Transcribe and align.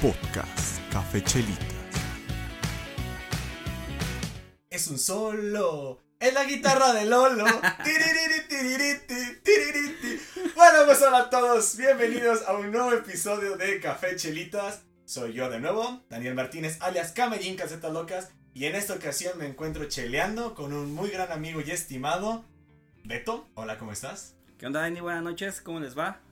Podcast 0.00 0.80
Café 0.90 1.22
Chelitas. 1.22 1.66
Es 4.70 4.88
un 4.88 4.98
solo. 4.98 6.00
Es 6.18 6.32
la 6.32 6.44
guitarra 6.44 6.94
de 6.94 7.04
Lolo. 7.04 7.44
Tiririri, 7.84 8.48
tiririti, 8.48 9.40
tiririti. 9.42 10.22
Bueno, 10.56 10.86
pues 10.86 11.02
hola 11.02 11.18
a 11.18 11.30
todos. 11.30 11.76
Bienvenidos 11.76 12.48
a 12.48 12.54
un 12.54 12.70
nuevo 12.70 12.94
episodio 12.94 13.58
de 13.58 13.78
Café 13.78 14.16
Chelitas. 14.16 14.84
Soy 15.04 15.34
yo 15.34 15.50
de 15.50 15.60
nuevo, 15.60 16.02
Daniel 16.08 16.34
Martínez, 16.34 16.78
alias 16.80 17.12
Camellín 17.12 17.56
Casetas 17.56 17.92
Locas. 17.92 18.30
Y 18.54 18.64
en 18.64 18.76
esta 18.76 18.94
ocasión 18.94 19.36
me 19.36 19.46
encuentro 19.46 19.84
cheleando 19.84 20.54
con 20.54 20.72
un 20.72 20.94
muy 20.94 21.10
gran 21.10 21.30
amigo 21.30 21.60
y 21.60 21.72
estimado, 21.72 22.46
Beto. 23.04 23.46
Hola, 23.52 23.76
¿cómo 23.76 23.92
estás? 23.92 24.34
¿Qué 24.56 24.64
onda, 24.64 24.80
Dani? 24.80 25.00
Buenas 25.00 25.22
noches, 25.22 25.60
¿cómo 25.60 25.78
les 25.78 25.96
va? 25.96 26.22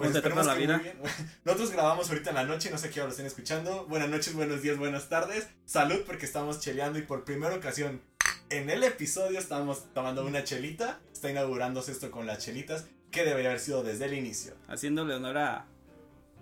Pues 0.00 0.12
¿Cómo 0.12 0.22
te 0.22 0.28
esperemos 0.28 0.46
trata 0.46 0.58
la 0.58 0.66
que 0.66 0.66
muy 0.66 0.82
vida? 0.82 0.94
bien. 1.02 1.12
Nosotros 1.44 1.70
grabamos 1.72 2.08
ahorita 2.08 2.30
en 2.30 2.36
la 2.36 2.44
noche, 2.44 2.70
no 2.70 2.78
sé 2.78 2.88
qué 2.88 3.00
hora 3.00 3.08
lo 3.08 3.10
estén 3.10 3.26
escuchando. 3.26 3.84
Buenas 3.84 4.08
noches, 4.08 4.32
buenos 4.32 4.62
días, 4.62 4.78
buenas 4.78 5.10
tardes. 5.10 5.46
Salud 5.66 6.04
porque 6.06 6.24
estamos 6.24 6.58
cheleando 6.58 6.98
y 6.98 7.02
por 7.02 7.24
primera 7.26 7.54
ocasión 7.54 8.00
en 8.48 8.70
el 8.70 8.82
episodio 8.82 9.38
estamos 9.38 9.92
tomando 9.92 10.24
una 10.24 10.42
chelita. 10.42 11.00
Está 11.12 11.30
inaugurándose 11.30 11.92
esto 11.92 12.10
con 12.10 12.26
las 12.26 12.38
chelitas, 12.38 12.86
que 13.10 13.24
debería 13.24 13.50
haber 13.50 13.60
sido 13.60 13.82
desde 13.82 14.06
el 14.06 14.14
inicio. 14.14 14.54
Haciéndole 14.68 15.16
honor 15.16 15.36
a, 15.36 15.66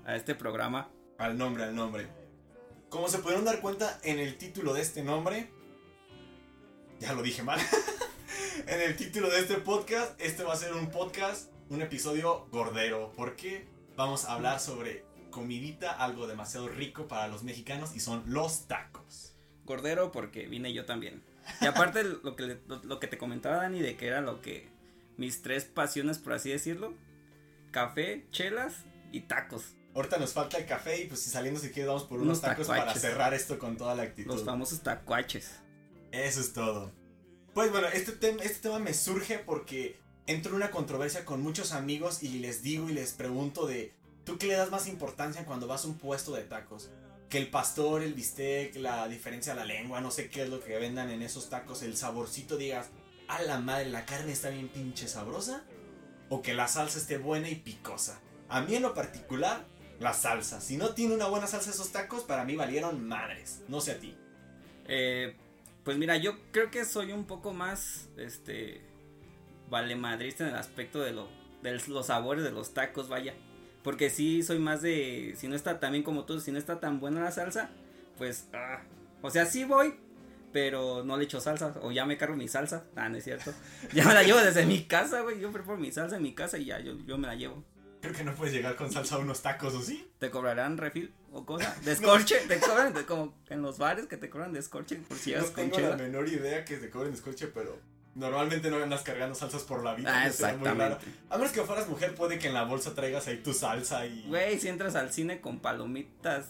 a 0.06 0.14
este 0.14 0.36
programa. 0.36 0.88
Al 1.18 1.36
nombre, 1.36 1.64
al 1.64 1.74
nombre. 1.74 2.06
Como 2.90 3.08
se 3.08 3.18
pudieron 3.18 3.44
dar 3.44 3.60
cuenta 3.60 3.98
en 4.04 4.20
el 4.20 4.38
título 4.38 4.72
de 4.72 4.82
este 4.82 5.02
nombre, 5.02 5.50
ya 7.00 7.12
lo 7.12 7.22
dije 7.24 7.42
mal. 7.42 7.58
en 8.68 8.80
el 8.82 8.94
título 8.94 9.28
de 9.28 9.40
este 9.40 9.56
podcast, 9.56 10.12
este 10.20 10.44
va 10.44 10.52
a 10.52 10.56
ser 10.56 10.74
un 10.74 10.92
podcast, 10.92 11.48
un 11.70 11.82
episodio 11.82 12.46
gordero, 12.50 13.12
porque 13.16 13.66
vamos 13.96 14.24
a 14.24 14.34
hablar 14.34 14.60
sobre 14.60 15.04
comidita, 15.30 15.92
algo 15.92 16.26
demasiado 16.26 16.68
rico 16.68 17.06
para 17.08 17.28
los 17.28 17.42
mexicanos 17.42 17.94
y 17.94 18.00
son 18.00 18.22
los 18.26 18.66
tacos. 18.66 19.34
Gordero 19.64 20.10
porque 20.12 20.46
vine 20.46 20.72
yo 20.72 20.86
también. 20.86 21.22
Y 21.60 21.66
aparte 21.66 22.02
lo 22.22 22.36
que, 22.36 22.42
le- 22.44 22.60
lo, 22.66 22.82
lo 22.84 22.98
que 23.00 23.06
te 23.06 23.18
comentaba, 23.18 23.56
Dani, 23.56 23.80
de 23.80 23.96
que 23.96 24.06
era 24.06 24.20
lo 24.20 24.40
que... 24.40 24.68
Mis 25.18 25.42
tres 25.42 25.64
pasiones, 25.64 26.18
por 26.18 26.32
así 26.32 26.48
decirlo. 26.50 26.94
Café, 27.72 28.26
chelas 28.30 28.84
y 29.12 29.22
tacos. 29.22 29.74
Ahorita 29.94 30.16
nos 30.18 30.32
falta 30.32 30.58
el 30.58 30.66
café 30.66 31.02
y 31.02 31.06
pues 31.08 31.20
si 31.20 31.28
saliendo 31.30 31.58
si 31.58 31.70
quieres 31.70 31.88
vamos 31.88 32.04
por 32.04 32.20
unos, 32.20 32.38
Unos 32.38 32.40
tacos 32.40 32.68
para 32.68 32.94
cerrar 32.94 33.34
esto 33.34 33.58
con 33.58 33.76
toda 33.76 33.94
la 33.96 34.04
actitud. 34.04 34.30
Los 34.32 34.44
famosos 34.44 34.80
tacuaches. 34.82 35.58
Eso 36.12 36.40
es 36.40 36.52
todo. 36.52 36.92
Pues 37.52 37.72
bueno, 37.72 37.88
este, 37.88 38.12
tem- 38.12 38.40
este 38.40 38.60
tema 38.60 38.78
me 38.78 38.94
surge 38.94 39.40
porque 39.40 39.98
entro 40.28 40.50
en 40.52 40.56
una 40.56 40.70
controversia 40.70 41.24
con 41.24 41.42
muchos 41.42 41.72
amigos 41.72 42.22
y 42.22 42.38
les 42.38 42.62
digo 42.62 42.88
y 42.88 42.92
les 42.92 43.12
pregunto 43.12 43.66
de, 43.66 43.94
¿tú 44.24 44.36
qué 44.36 44.46
le 44.46 44.54
das 44.54 44.70
más 44.70 44.86
importancia 44.86 45.46
cuando 45.46 45.66
vas 45.66 45.84
a 45.84 45.88
un 45.88 45.98
puesto 45.98 46.32
de 46.32 46.42
tacos? 46.42 46.90
Que 47.30 47.38
el 47.38 47.48
pastor, 47.48 48.02
el 48.02 48.12
bistec, 48.12 48.76
la 48.76 49.08
diferencia 49.08 49.54
de 49.54 49.60
la 49.60 49.64
lengua, 49.64 50.02
no 50.02 50.10
sé 50.10 50.28
qué 50.28 50.42
es 50.42 50.50
lo 50.50 50.62
que 50.62 50.78
vendan 50.78 51.10
en 51.10 51.22
esos 51.22 51.48
tacos, 51.48 51.82
el 51.82 51.96
saborcito, 51.96 52.58
digas, 52.58 52.90
a 53.26 53.42
la 53.42 53.58
madre, 53.58 53.88
la 53.88 54.04
carne 54.04 54.32
está 54.32 54.50
bien 54.50 54.68
pinche 54.68 55.08
sabrosa. 55.08 55.64
O 56.28 56.42
que 56.42 56.52
la 56.52 56.68
salsa 56.68 56.98
esté 56.98 57.16
buena 57.16 57.48
y 57.48 57.54
picosa. 57.54 58.20
A 58.50 58.60
mí 58.60 58.74
en 58.74 58.82
lo 58.82 58.92
particular, 58.92 59.64
la 59.98 60.12
salsa. 60.12 60.60
Si 60.60 60.76
no 60.76 60.90
tiene 60.90 61.14
una 61.14 61.26
buena 61.26 61.46
salsa 61.46 61.70
esos 61.70 61.90
tacos, 61.90 62.24
para 62.24 62.44
mí 62.44 62.54
valieron 62.54 63.06
madres. 63.06 63.62
No 63.68 63.80
sé 63.80 63.92
a 63.92 63.98
ti. 63.98 64.14
Eh, 64.86 65.34
pues 65.84 65.96
mira, 65.96 66.18
yo 66.18 66.36
creo 66.52 66.70
que 66.70 66.84
soy 66.84 67.12
un 67.12 67.24
poco 67.24 67.54
más, 67.54 68.08
este, 68.18 68.82
valemadrista 69.70 70.44
en 70.44 70.50
el 70.50 70.56
aspecto 70.56 71.00
de, 71.00 71.12
lo, 71.12 71.28
de 71.62 71.80
los 71.88 72.06
sabores 72.06 72.44
de 72.44 72.50
los 72.50 72.74
tacos, 72.74 73.08
vaya. 73.08 73.34
Porque 73.82 74.10
sí 74.10 74.42
soy 74.42 74.58
más 74.58 74.82
de, 74.82 75.34
si 75.36 75.48
no 75.48 75.54
está 75.56 75.80
también 75.80 76.02
como 76.04 76.24
tú, 76.24 76.40
si 76.40 76.52
no 76.52 76.58
está 76.58 76.80
tan 76.80 77.00
buena 77.00 77.22
la 77.22 77.30
salsa, 77.30 77.70
pues, 78.16 78.48
ah, 78.52 78.82
o 79.22 79.30
sea, 79.30 79.46
sí 79.46 79.64
voy, 79.64 79.94
pero 80.52 81.04
no 81.04 81.16
le 81.16 81.24
echo 81.24 81.40
salsa, 81.40 81.74
o 81.82 81.92
ya 81.92 82.04
me 82.04 82.16
cargo 82.18 82.36
mi 82.36 82.48
salsa, 82.48 82.84
ah, 82.96 83.08
no 83.08 83.16
es 83.16 83.24
cierto. 83.24 83.52
Ya 83.94 84.04
me 84.04 84.14
la 84.14 84.22
llevo 84.22 84.40
desde 84.40 84.66
mi 84.66 84.84
casa, 84.84 85.20
güey, 85.22 85.40
yo 85.40 85.50
preparo 85.52 85.78
mi 85.78 85.92
salsa 85.92 86.16
en 86.16 86.22
mi 86.22 86.34
casa 86.34 86.58
y 86.58 86.66
ya, 86.66 86.80
yo, 86.80 86.98
yo 87.06 87.16
me 87.18 87.26
la 87.28 87.34
llevo. 87.36 87.64
Creo 88.00 88.12
que 88.14 88.22
no 88.24 88.34
puedes 88.34 88.54
llegar 88.54 88.76
con 88.76 88.90
salsa 88.92 89.16
a 89.16 89.18
unos 89.18 89.42
tacos, 89.42 89.74
¿o 89.74 89.82
sí? 89.82 90.08
¿Te 90.18 90.30
cobrarán 90.30 90.76
refil 90.76 91.12
o 91.32 91.44
cosa? 91.46 91.74
Descorche, 91.84 92.36
te 92.46 92.58
cobran 92.60 92.92
de- 92.94 93.04
como 93.04 93.34
en 93.48 93.62
los 93.62 93.78
bares 93.78 94.06
que 94.06 94.16
te 94.16 94.28
cobran 94.30 94.52
descorche 94.52 94.96
por 95.08 95.16
si 95.16 95.32
No 95.32 95.44
tengo 95.46 95.78
la 95.80 95.96
menor 95.96 96.28
idea 96.28 96.64
que 96.64 96.78
se 96.78 96.90
cobren 96.90 97.12
escorche, 97.14 97.48
pero 97.48 97.78
normalmente 98.18 98.70
no 98.70 98.82
andas 98.82 99.02
cargando 99.02 99.34
salsas 99.34 99.62
por 99.62 99.82
la 99.84 99.94
vida. 99.94 100.12
Ah, 100.24 100.30
sería 100.30 100.56
muy 100.56 100.66
raro. 100.68 100.84
exactamente. 100.94 101.20
A 101.30 101.36
menos 101.38 101.52
que 101.52 101.62
fueras 101.62 101.88
mujer, 101.88 102.14
puede 102.14 102.38
que 102.38 102.48
en 102.48 102.54
la 102.54 102.64
bolsa 102.64 102.94
traigas 102.94 103.26
ahí 103.28 103.38
tu 103.38 103.52
salsa 103.54 104.04
y. 104.06 104.24
Güey, 104.28 104.58
si 104.58 104.68
entras 104.68 104.94
al 104.96 105.12
cine 105.12 105.40
con 105.40 105.58
palomitas 105.60 106.46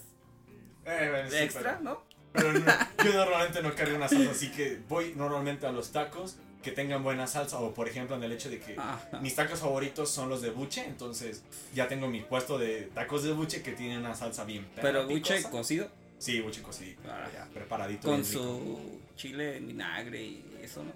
Eh, 0.85 1.07
bueno, 1.11 1.29
sí, 1.29 1.37
extra, 1.37 1.77
pero- 1.77 1.81
¿no? 1.83 2.03
Pero 2.31 2.53
no, 2.53 2.59
yo 3.03 3.13
normalmente 3.13 3.61
no 3.63 3.73
cargo 3.73 3.95
una 3.95 4.07
salsa, 4.07 4.31
así 4.31 4.51
que 4.51 4.79
voy 4.87 5.13
normalmente 5.15 5.65
a 5.65 5.71
los 5.71 5.91
tacos 5.91 6.37
que 6.61 6.71
tengan 6.71 7.03
buena 7.03 7.25
salsa. 7.25 7.57
O 7.59 7.73
por 7.73 7.87
ejemplo, 7.87 8.15
en 8.15 8.23
el 8.23 8.31
hecho 8.31 8.49
de 8.49 8.59
que 8.59 8.75
Ajá. 8.77 9.19
mis 9.21 9.33
tacos 9.35 9.59
favoritos 9.59 10.09
son 10.11 10.29
los 10.29 10.41
de 10.41 10.49
buche, 10.51 10.85
entonces 10.85 11.43
ya 11.73 11.87
tengo 11.87 12.07
mi 12.07 12.21
puesto 12.21 12.57
de 12.59 12.89
tacos 12.93 13.23
de 13.23 13.31
buche 13.31 13.61
que 13.63 13.71
tienen 13.71 13.99
una 13.99 14.15
salsa 14.15 14.43
bien 14.43 14.67
Pero 14.81 15.07
buche 15.07 15.37
picosa. 15.37 15.49
cocido 15.51 15.87
Sí, 16.19 16.41
buche 16.41 16.61
cocido. 16.61 17.01
Ah. 17.07 17.27
ya, 17.33 17.45
preparadito. 17.53 18.09
con 18.09 18.17
rico. 18.17 18.29
su 18.31 18.99
chile 19.15 19.59
vinagre 19.61 20.21
y 20.21 20.43
eso, 20.61 20.83
¿no? 20.83 20.91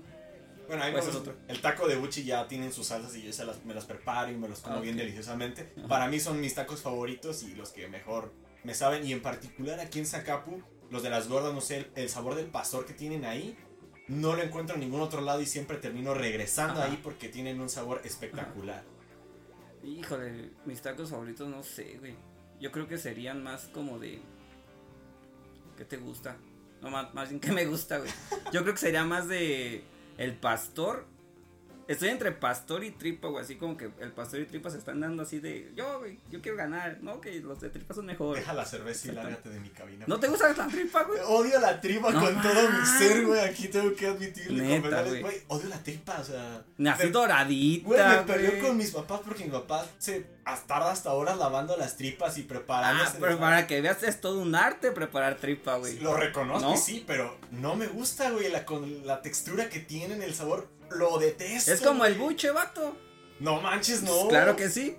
Bueno, 0.73 0.85
ahí 0.85 0.91
Pues 0.91 1.05
me 1.05 1.11
es 1.11 1.15
otro. 1.17 1.35
El 1.47 1.61
taco 1.61 1.87
de 1.87 1.95
buchi 1.97 2.23
ya 2.23 2.47
tienen 2.47 2.73
sus 2.73 2.87
salsas 2.87 3.15
y 3.15 3.21
yo 3.21 3.31
se 3.31 3.45
las, 3.45 3.63
me 3.63 3.75
las 3.75 3.85
preparo 3.85 4.31
y 4.31 4.35
me 4.35 4.47
los 4.49 4.59
como 4.61 4.77
Ah, 4.77 4.79
bien 4.79 4.97
deliciosamente. 4.97 5.71
Ajá. 5.77 5.87
Para 5.87 6.07
mí 6.07 6.19
son 6.19 6.41
mis 6.41 6.55
tacos 6.55 6.81
favoritos 6.81 7.43
y 7.43 7.53
los 7.53 7.69
que 7.69 7.87
mejor 7.87 8.33
me 8.63 8.73
saben. 8.73 9.05
Y 9.05 9.11
en 9.13 9.21
particular 9.21 9.79
aquí 9.79 9.99
en 9.99 10.07
Zacapu, 10.07 10.63
los 10.89 11.03
de 11.03 11.11
las 11.11 11.27
gordas, 11.29 11.53
no 11.53 11.61
sé, 11.61 11.77
el, 11.77 11.91
el 11.95 12.09
sabor 12.09 12.33
del 12.35 12.47
pastor 12.47 12.85
que 12.87 12.93
tienen 12.93 13.23
ahí, 13.23 13.55
no 14.07 14.35
lo 14.35 14.41
encuentro 14.41 14.73
en 14.75 14.81
ningún 14.81 15.01
otro 15.01 15.21
lado 15.21 15.41
y 15.41 15.45
siempre 15.45 15.77
termino 15.77 16.13
regresando 16.15 16.81
Ajá. 16.81 16.91
ahí 16.91 16.99
porque 17.03 17.29
tienen 17.29 17.61
un 17.61 17.69
sabor 17.69 18.01
espectacular. 18.03 18.83
Híjole, 19.83 20.51
mis 20.65 20.81
tacos 20.81 21.11
favoritos 21.11 21.47
no 21.49 21.61
sé, 21.61 21.97
güey. 21.99 22.15
Yo 22.59 22.71
creo 22.71 22.87
que 22.87 22.97
serían 22.97 23.43
más 23.43 23.65
como 23.73 23.99
de 23.99 24.21
¿Qué 25.77 25.85
te 25.85 25.97
gusta? 25.97 26.37
No, 26.81 26.89
más, 26.89 27.13
más 27.13 27.29
bien 27.29 27.39
que 27.39 27.51
me 27.51 27.65
gusta, 27.65 27.97
güey. 27.99 28.09
Yo 28.51 28.61
creo 28.63 28.73
que 28.73 28.79
sería 28.79 29.03
más 29.05 29.27
de 29.27 29.83
el 30.17 30.33
pastor. 30.33 31.05
Estoy 31.87 32.09
entre 32.09 32.31
pastor 32.31 32.83
y 32.83 32.91
tripa, 32.91 33.27
güey, 33.27 33.43
así 33.43 33.55
como 33.55 33.75
que 33.77 33.89
el 33.99 34.11
pastor 34.11 34.39
y 34.39 34.45
tripa 34.45 34.69
se 34.69 34.77
están 34.77 34.99
dando 35.01 35.23
así 35.23 35.39
de, 35.39 35.71
yo, 35.75 35.99
güey, 35.99 36.17
yo 36.31 36.41
quiero 36.41 36.57
ganar, 36.57 36.99
no, 37.01 37.19
que 37.19 37.39
los 37.41 37.59
de 37.59 37.69
tripa 37.69 37.93
son 37.93 38.05
mejores. 38.05 38.41
Deja 38.41 38.53
la 38.53 38.65
cerveza 38.65 39.09
y 39.09 39.11
lárgate 39.11 39.49
de 39.49 39.59
mi 39.59 39.69
cabina. 39.69 40.05
¿No 40.07 40.19
te 40.19 40.27
gusta 40.27 40.53
la 40.53 40.67
tripa, 40.67 41.03
güey? 41.03 41.19
Odio 41.27 41.59
la 41.59 41.81
tripa 41.81 42.11
No 42.11 42.21
con 42.21 42.41
todo 42.41 42.69
mi 42.69 42.85
ser, 42.85 43.25
güey. 43.25 43.39
Aquí 43.41 43.67
tengo 43.67 43.93
que 43.95 44.07
admitirle. 44.07 44.63
Neta, 44.63 45.03
güey. 45.03 45.21
güey, 45.21 45.41
Odio 45.47 45.69
la 45.69 45.83
tripa, 45.83 46.19
o 46.19 46.23
sea. 46.23 46.57
Así 46.93 47.05
me- 47.05 47.11
doradita, 47.11 47.87
Güey, 47.87 48.07
me 48.07 48.17
peleó 48.23 48.59
con 48.67 48.77
mis 48.77 48.91
papás 48.91 49.21
porque 49.23 49.45
mi 49.45 49.51
papá 49.51 49.85
se 49.97 50.25
tarda 50.67 50.91
hasta 50.91 51.11
horas 51.13 51.37
lavando 51.37 51.75
las 51.77 51.97
tripas 51.97 52.37
y 52.37 52.43
preparándose. 52.43 53.11
Ah, 53.15 53.17
pero 53.19 53.39
para 53.39 53.67
que 53.67 53.81
veas 53.81 54.03
es 54.03 54.21
todo 54.21 54.39
un 54.39 54.55
arte 54.55 54.91
preparar 54.91 55.35
tripa, 55.37 55.77
güey. 55.77 55.99
Lo 55.99 56.15
reconozco, 56.15 56.75
sí, 56.77 57.03
pero 57.05 57.37
no 57.51 57.75
me 57.75 57.87
gusta, 57.87 58.29
güey, 58.31 58.49
la, 58.49 58.65
con 58.65 59.05
la 59.05 59.21
textura 59.21 59.69
que 59.69 59.79
tienen, 59.79 60.21
el 60.21 60.33
sabor, 60.33 60.67
lo 60.91 61.17
detesto. 61.17 61.71
Es 61.73 61.81
como 61.81 62.05
el 62.05 62.15
buche, 62.15 62.51
vato. 62.51 62.97
No 63.39 63.61
manches, 63.61 64.03
no. 64.03 64.11
Pues 64.11 64.27
Claro 64.29 64.55
que 64.55 64.69
sí. 64.69 64.95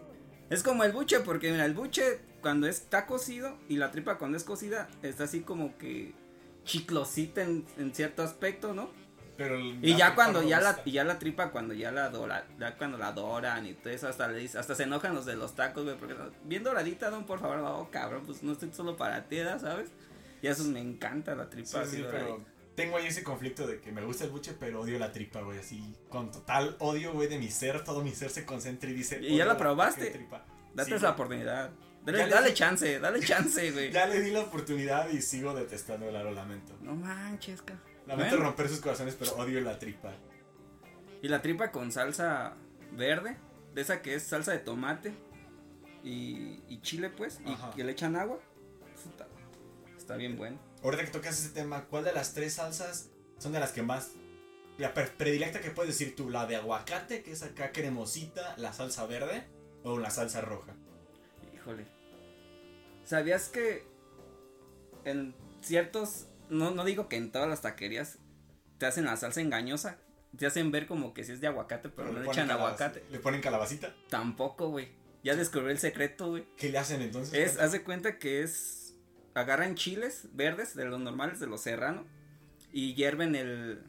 Es 0.50 0.62
como 0.62 0.84
el 0.84 0.92
buche, 0.92 1.20
porque 1.20 1.50
mira, 1.50 1.64
el 1.64 1.74
buche 1.74 2.20
cuando 2.40 2.66
está 2.66 3.06
cocido 3.06 3.56
y 3.68 3.76
la 3.76 3.90
tripa 3.90 4.18
cuando 4.18 4.36
es 4.36 4.44
cocida 4.44 4.88
está 5.02 5.24
así 5.24 5.40
como 5.40 5.78
que 5.78 6.12
chiclosita 6.64 7.42
en, 7.42 7.64
en 7.78 7.94
cierto 7.94 8.22
aspecto, 8.22 8.74
¿no? 8.74 8.90
Pero 9.36 9.58
Y 9.58 9.96
ya 9.96 10.14
cuando 10.14 10.42
no 10.42 10.48
ya 10.48 10.60
la, 10.60 10.84
ya 10.84 11.02
la 11.02 11.18
tripa 11.18 11.50
cuando 11.50 11.74
ya 11.74 11.90
la 11.90 12.08
dora, 12.10 12.46
ya 12.58 12.76
cuando 12.76 12.98
la 12.98 13.12
doran 13.12 13.66
y 13.66 13.74
todo 13.74 13.92
eso 13.92 14.08
hasta 14.08 14.28
le 14.28 14.38
dice- 14.38 14.58
hasta 14.58 14.74
se 14.76 14.84
enojan 14.84 15.14
los 15.14 15.24
de 15.24 15.34
los 15.34 15.56
tacos, 15.56 15.84
güey, 15.84 15.96
porque 15.96 16.14
bien 16.44 16.62
doradita, 16.62 17.10
don, 17.10 17.24
por 17.26 17.40
favor, 17.40 17.58
no, 17.58 17.88
cabrón, 17.90 18.22
pues 18.26 18.42
no 18.44 18.52
estoy 18.52 18.72
solo 18.72 18.96
para 18.96 19.24
ti. 19.24 19.38
¿sabes? 19.60 19.88
Y 20.40 20.46
eso 20.46 20.62
me 20.64 20.80
encanta 20.80 21.34
la 21.34 21.50
tripa 21.50 21.68
Sí, 21.68 21.76
así 21.78 21.96
sí, 21.96 22.04
pero 22.10 22.26
doradita. 22.28 22.50
Tengo 22.74 22.96
ahí 22.96 23.06
ese 23.06 23.22
conflicto 23.22 23.66
de 23.66 23.80
que 23.80 23.92
me 23.92 24.04
gusta 24.04 24.24
el 24.24 24.30
buche, 24.30 24.54
pero 24.58 24.80
odio 24.80 24.98
la 24.98 25.12
tripa, 25.12 25.40
güey, 25.42 25.58
así, 25.58 25.94
con 26.08 26.30
total 26.30 26.76
odio, 26.80 27.12
güey, 27.12 27.28
de 27.28 27.38
mi 27.38 27.50
ser, 27.50 27.84
todo 27.84 28.02
mi 28.02 28.10
ser 28.12 28.30
se 28.30 28.44
concentra 28.44 28.90
y 28.90 28.94
dice... 28.94 29.20
¿Y 29.22 29.36
ya 29.36 29.44
la 29.46 29.56
probaste? 29.56 30.06
tripa. 30.10 30.44
Date 30.74 30.90
Sí, 30.90 30.96
esa 30.96 31.10
oportunidad. 31.10 31.70
Dale, 32.04 32.26
le 32.42 32.54
chance, 32.54 32.98
dale 32.98 33.20
chance, 33.24 33.70
güey. 33.70 33.90
Ya 33.90 34.06
le 34.06 34.20
di 34.20 34.30
la 34.30 34.40
oportunidad 34.40 35.08
y 35.10 35.22
sigo 35.22 35.54
detestando 35.54 36.10
lo 36.10 36.32
lamento. 36.32 36.76
No 36.82 36.94
manches, 36.94 37.62
ca. 37.62 37.74
Lamento 38.06 38.36
Bueno. 38.36 38.50
romper 38.50 38.68
sus 38.68 38.80
corazones, 38.80 39.14
pero 39.18 39.32
odio 39.36 39.60
la 39.60 39.78
tripa. 39.78 40.12
Y 41.22 41.28
la 41.28 41.40
tripa 41.40 41.70
con 41.70 41.90
salsa 41.92 42.54
verde, 42.92 43.36
de 43.72 43.80
esa 43.80 44.02
que 44.02 44.14
es 44.14 44.24
salsa 44.24 44.52
de 44.52 44.58
tomate 44.58 45.14
y, 46.02 46.60
y 46.68 46.80
chile, 46.82 47.08
pues, 47.08 47.40
y 47.46 47.54
que 47.74 47.84
le 47.84 47.92
echan 47.92 48.16
agua. 48.16 48.38
Está 49.96 50.16
bien 50.16 50.36
bueno. 50.36 50.58
Ahorita 50.84 51.04
que 51.04 51.10
tocas 51.10 51.40
ese 51.40 51.48
tema, 51.48 51.86
¿cuál 51.86 52.04
de 52.04 52.12
las 52.12 52.34
tres 52.34 52.54
salsas 52.54 53.08
son 53.38 53.52
de 53.52 53.58
las 53.60 53.72
que 53.72 53.82
más... 53.82 54.10
La 54.76 54.92
pre- 54.92 55.06
predilecta 55.06 55.60
que 55.60 55.70
puedes 55.70 55.96
decir 55.96 56.14
tú, 56.16 56.28
la 56.30 56.46
de 56.46 56.56
aguacate, 56.56 57.22
que 57.22 57.32
es 57.32 57.42
acá 57.42 57.72
cremosita, 57.72 58.54
la 58.58 58.72
salsa 58.72 59.06
verde, 59.06 59.44
o 59.84 59.98
la 59.98 60.10
salsa 60.10 60.40
roja. 60.40 60.74
Híjole. 61.54 61.86
¿Sabías 63.04 63.48
que 63.48 63.86
en 65.04 65.34
ciertos, 65.62 66.26
no, 66.48 66.72
no 66.72 66.84
digo 66.84 67.08
que 67.08 67.16
en 67.16 67.30
todas 67.30 67.48
las 67.48 67.62
taquerías 67.62 68.18
te 68.78 68.86
hacen 68.86 69.04
la 69.04 69.16
salsa 69.16 69.40
engañosa. 69.40 69.98
Te 70.36 70.46
hacen 70.46 70.72
ver 70.72 70.88
como 70.88 71.14
que 71.14 71.22
si 71.22 71.30
es 71.30 71.40
de 71.40 71.46
aguacate, 71.46 71.88
pero, 71.88 72.10
no 72.12 72.18
le 72.18 72.26
echan 72.28 72.50
aguacate. 72.50 73.04
Le 73.10 73.20
ponen 73.20 73.40
calabacita. 73.40 73.94
Tampoco, 74.10 74.70
güey. 74.70 74.88
Ya 75.22 75.36
descubrí 75.36 75.70
el 75.70 75.78
secreto, 75.78 76.30
güey. 76.30 76.44
¿Qué 76.56 76.68
le 76.70 76.78
hacen 76.78 77.00
entonces? 77.00 77.32
Es, 77.32 77.60
haz 77.60 77.70
de 77.70 77.84
cuenta 77.84 78.18
que 78.18 78.42
es, 78.42 78.83
agarran 79.34 79.74
chiles 79.74 80.28
verdes 80.32 80.74
de 80.74 80.84
los 80.84 81.00
normales, 81.00 81.40
de 81.40 81.46
los 81.46 81.60
serrano, 81.60 82.04
y 82.72 82.94
hierven 82.94 83.34
el, 83.34 83.82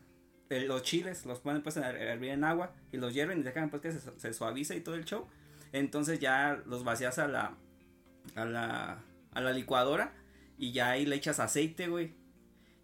el- 0.49 0.67
los 0.67 0.83
chiles, 0.83 1.25
los 1.25 1.39
ponen 1.39 1.61
pues 1.63 1.77
a 1.77 1.89
her- 1.91 1.97
hervir 1.99 2.31
en 2.31 2.43
agua, 2.43 2.73
y 2.91 2.97
los 2.97 3.13
hierven 3.13 3.39
y 3.39 3.43
dejan 3.43 3.69
pues 3.69 3.81
que 3.81 3.91
se, 3.91 3.99
se 4.19 4.33
suavice 4.33 4.75
y 4.75 4.81
todo 4.81 4.95
el 4.95 5.05
show. 5.05 5.27
Entonces 5.71 6.19
ya 6.19 6.61
los 6.65 6.83
vacías 6.83 7.19
a 7.19 7.27
la, 7.27 7.55
a 8.35 8.45
la, 8.45 9.03
a 9.31 9.41
la 9.41 9.51
licuadora, 9.51 10.13
y 10.57 10.71
ya 10.71 10.91
ahí 10.91 11.05
le 11.05 11.15
echas 11.15 11.39
aceite, 11.39 11.87
güey. 11.87 12.13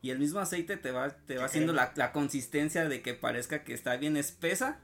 Y 0.02 0.10
el 0.10 0.18
mismo 0.20 0.40
aceite 0.40 0.78
te 0.78 0.92
va, 0.92 1.10
te 1.12 1.38
va 1.38 1.46
haciendo 1.46 1.74
la, 1.74 1.94
la 1.96 2.12
consistencia 2.12 2.90
de 2.90 3.02
que 3.04 3.14
parezca 3.14 3.64
que 3.64 3.74
está 3.74 3.96
bien 3.98 4.18
espesa. 4.18 4.80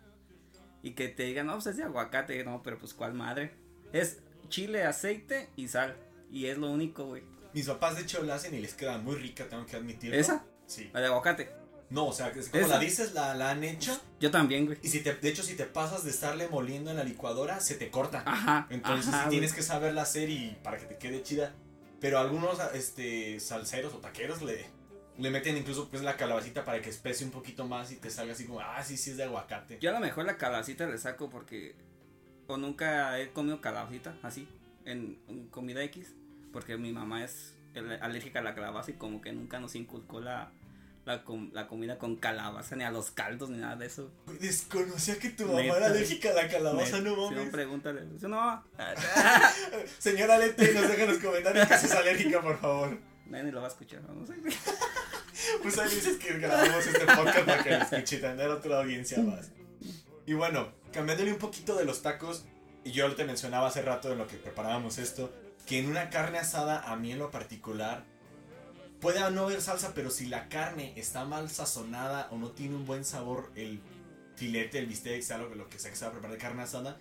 Y 0.84 0.92
que 0.92 1.08
te 1.10 1.24
digan, 1.24 1.48
no, 1.48 1.54
pues 1.54 1.66
es 1.68 1.78
de 1.78 1.84
aguacate, 1.84 2.44
no, 2.46 2.62
pero 2.64 2.78
pues 2.78 2.94
cuál 2.94 3.14
madre. 3.16 3.56
Es 3.94 4.20
chile, 4.48 4.84
aceite 4.86 5.50
y 5.56 5.68
sal. 5.70 5.98
Y 6.32 6.46
es 6.46 6.58
lo 6.60 6.70
único, 6.70 7.06
güey. 7.08 7.24
Mis 7.58 7.66
papás 7.66 7.96
de 7.96 8.04
hecho 8.04 8.22
la 8.22 8.36
hacen 8.36 8.54
y 8.54 8.60
les 8.60 8.76
queda 8.76 9.00
muy 9.00 9.16
rica, 9.16 9.50
tengo 9.50 9.66
que 9.66 9.76
admitirlo. 9.76 10.16
¿Esa? 10.16 10.46
Sí. 10.68 10.92
La 10.94 11.00
de 11.00 11.08
aguacate. 11.08 11.50
No, 11.90 12.06
o 12.06 12.14
sea, 12.14 12.28
es 12.28 12.50
como 12.50 12.64
¿Esa? 12.64 12.76
la 12.76 12.80
dices, 12.80 13.14
la, 13.16 13.34
la 13.34 13.50
han 13.50 13.64
hecho. 13.64 14.00
Yo 14.20 14.30
también, 14.30 14.68
güey. 14.68 14.78
Y 14.84 14.90
si 14.90 15.00
te, 15.00 15.16
de 15.16 15.28
hecho, 15.28 15.42
si 15.42 15.56
te 15.56 15.64
pasas 15.66 16.04
de 16.04 16.12
estarle 16.12 16.48
moliendo 16.50 16.92
en 16.92 16.98
la 16.98 17.04
licuadora, 17.04 17.60
se 17.60 17.74
te 17.74 17.90
corta. 17.90 18.22
Ajá. 18.28 18.68
Entonces 18.70 19.12
ajá, 19.12 19.24
sí 19.24 19.30
tienes 19.32 19.54
que 19.54 19.64
saberla 19.64 20.04
hacer 20.04 20.30
y 20.30 20.56
para 20.62 20.78
que 20.78 20.86
te 20.86 21.00
quede 21.00 21.24
chida. 21.24 21.56
Pero 22.00 22.20
algunos 22.20 22.60
este 22.76 23.40
salseros 23.40 23.92
o 23.96 23.98
taqueros 23.98 24.44
le, 24.44 24.68
le 25.18 25.32
meten 25.32 25.58
incluso 25.58 25.90
pues 25.90 26.04
la 26.04 26.16
calabacita 26.16 26.64
para 26.64 26.80
que 26.80 26.92
especie 26.92 27.26
un 27.26 27.32
poquito 27.32 27.66
más 27.66 27.92
y 27.92 27.96
te 27.96 28.12
salga 28.12 28.34
así 28.34 28.46
como, 28.46 28.60
ah, 28.60 28.84
sí, 28.84 28.98
sí 28.98 29.10
es 29.10 29.18
de 29.18 29.24
aguacate. 29.24 29.80
Yo 29.82 29.90
a 29.90 29.94
lo 29.94 30.00
mejor 30.00 30.26
la 30.26 30.38
calabacita 30.38 30.86
le 30.86 31.00
saco 31.00 31.32
porque. 31.32 31.76
O 32.46 32.56
nunca 32.56 33.20
he 33.20 33.32
comido 33.32 33.62
calabacita 33.62 34.16
así. 34.22 34.48
En, 34.86 35.20
en 35.28 35.48
comida 35.48 35.82
X. 35.86 36.14
Porque 36.58 36.76
mi 36.76 36.92
mamá 36.92 37.24
es 37.24 37.54
al- 37.76 38.02
alérgica 38.02 38.40
a 38.40 38.42
la 38.42 38.56
calabaza 38.56 38.90
y 38.90 38.96
como 38.96 39.22
que 39.22 39.32
nunca 39.32 39.60
nos 39.60 39.76
inculcó 39.76 40.20
la. 40.20 40.52
La, 41.06 41.24
com- 41.24 41.52
la 41.54 41.68
comida 41.68 41.98
con 42.00 42.16
calabaza, 42.18 42.76
ni 42.76 42.84
a 42.84 42.90
los 42.92 43.12
caldos, 43.12 43.50
ni 43.50 43.60
nada 43.60 43.76
de 43.78 43.86
eso. 43.86 44.12
Desconocía 44.42 45.18
que 45.20 45.30
tu 45.30 45.46
mamá 45.46 45.62
Neta. 45.62 45.78
era 45.78 45.86
alérgica 45.86 46.32
a 46.32 46.34
la 46.34 46.50
calabaza, 46.50 47.00
no 47.00 47.16
Si 47.16 47.16
no, 47.16 47.30
mames. 47.32 47.50
pregúntale. 47.50 48.02
Si 48.20 48.28
no, 48.28 48.64
Señora 50.00 50.38
Lete, 50.38 50.74
nos 50.74 50.90
deja 50.90 51.04
en 51.04 51.10
los 51.10 51.20
comentarios 51.20 51.68
que 51.68 51.78
si 51.78 51.86
es 51.86 51.92
alérgica, 51.94 52.42
por 52.42 52.60
favor. 52.60 52.98
nadie 53.28 53.52
lo 53.52 53.62
va 53.62 53.68
a 53.68 53.70
escuchar. 53.70 54.02
No 54.02 54.26
sé. 54.26 54.34
Pues 55.62 55.78
ahí 55.78 55.90
dices 55.96 56.18
que 56.18 56.40
grabamos 56.40 56.86
este 56.86 57.06
podcast 57.06 57.46
para 57.46 57.64
que 57.64 57.70
lo 57.70 57.78
escuche, 57.84 58.18
tener 58.18 58.50
otra 58.50 58.80
audiencia 58.82 59.20
más. 59.20 59.52
Y 60.26 60.34
bueno, 60.34 60.74
cambiándole 60.92 61.32
un 61.32 61.38
poquito 61.38 61.76
de 61.78 61.86
los 61.86 62.02
tacos, 62.02 62.44
y 62.84 62.92
yo 62.92 63.14
te 63.16 63.24
mencionaba 63.24 63.68
hace 63.68 63.82
rato 63.82 64.12
en 64.12 64.18
lo 64.18 64.28
que 64.28 64.36
preparábamos 64.38 64.98
esto, 64.98 65.32
que 65.68 65.78
en 65.80 65.90
una 65.90 66.10
carne 66.10 66.40
asada, 66.40 66.80
a 66.92 66.96
mí 66.96 67.12
en 67.12 67.20
lo 67.20 67.30
particular, 67.30 68.04
puede 69.00 69.20
no 69.32 69.44
haber 69.44 69.62
salsa, 69.62 69.94
pero 69.94 70.10
si 70.10 70.26
la 70.26 70.50
carne 70.50 70.94
está 70.96 71.26
mal 71.26 71.50
sazonada 71.50 72.30
o 72.32 72.38
no 72.38 72.50
tiene 72.52 72.76
un 72.76 72.86
buen 72.88 73.06
sabor, 73.06 73.52
el 73.56 73.80
filete, 74.36 74.80
el 74.80 74.88
bistec, 74.88 75.22
sea 75.22 75.38
lo, 75.38 75.54
lo 75.54 75.70
que 75.70 75.78
sea 75.78 75.92
que 75.92 75.98
se 75.98 76.06
va 76.06 76.10
a 76.10 76.12
preparar 76.14 76.36
de 76.38 76.42
carne 76.42 76.64
asada, 76.64 76.98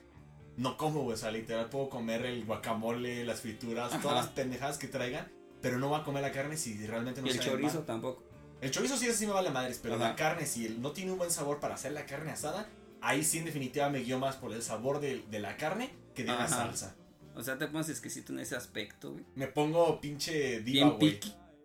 no 0.57 0.77
como, 0.77 1.03
güey, 1.03 1.15
o 1.15 1.19
sea, 1.19 1.31
literal 1.31 1.69
puedo 1.71 1.89
comer 1.89 2.27
el 2.27 2.45
guacamole, 2.45 3.25
las 3.25 3.41
frituras, 3.41 3.93
Ajá. 3.93 4.03
todas 4.03 4.17
las 4.25 4.29
pendejadas 4.35 4.79
que 4.79 4.89
traigan, 4.89 5.31
pero 5.63 5.79
no 5.79 5.89
voy 5.89 6.01
a 6.01 6.05
comer 6.05 6.23
la 6.23 6.33
carne 6.33 6.57
si 6.57 6.87
realmente 6.87 7.21
no 7.23 7.29
Y 7.29 7.31
el 7.31 7.37
sabe 7.37 7.51
chorizo 7.51 7.75
mal. 7.79 7.87
tampoco. 7.87 8.23
El 8.61 8.71
chorizo 8.71 8.97
sí, 8.97 9.07
ese 9.07 9.19
sí 9.19 9.27
me 9.27 9.33
vale 9.33 9.51
madres, 9.51 9.79
pero 9.83 9.95
Ajá. 9.97 10.09
la 10.09 10.17
carne, 10.17 10.47
si 10.47 10.69
no 10.81 10.93
tiene 10.93 11.13
un 11.13 11.19
buen 11.19 11.31
sabor 11.31 11.61
para 11.61 11.75
hacer 11.75 11.93
la 11.93 12.07
carne 12.07 12.31
asada, 12.33 12.67
ahí 13.03 13.23
sí 13.23 13.39
en 13.39 13.45
definitiva 13.45 13.91
me 13.91 13.99
guío 14.01 14.19
más 14.19 14.37
por 14.37 14.53
el 14.53 14.63
sabor 14.63 15.01
de, 15.01 15.23
de 15.31 15.39
la 15.39 15.57
carne 15.59 15.91
que 16.15 16.23
de 16.25 16.29
la 16.33 16.45
Ajá. 16.45 16.49
salsa. 16.57 16.97
O 17.37 17.43
sea, 17.43 17.59
te 17.59 17.67
pones 17.69 17.88
exquisito 17.91 18.33
en 18.33 18.41
ese 18.41 18.56
aspecto, 18.56 19.12
güey. 19.12 19.25
Me 19.35 19.47
pongo 19.47 20.00
pinche 20.00 20.61
diva, 20.62 20.87
Bien 20.88 20.99
güey. 20.99 21.21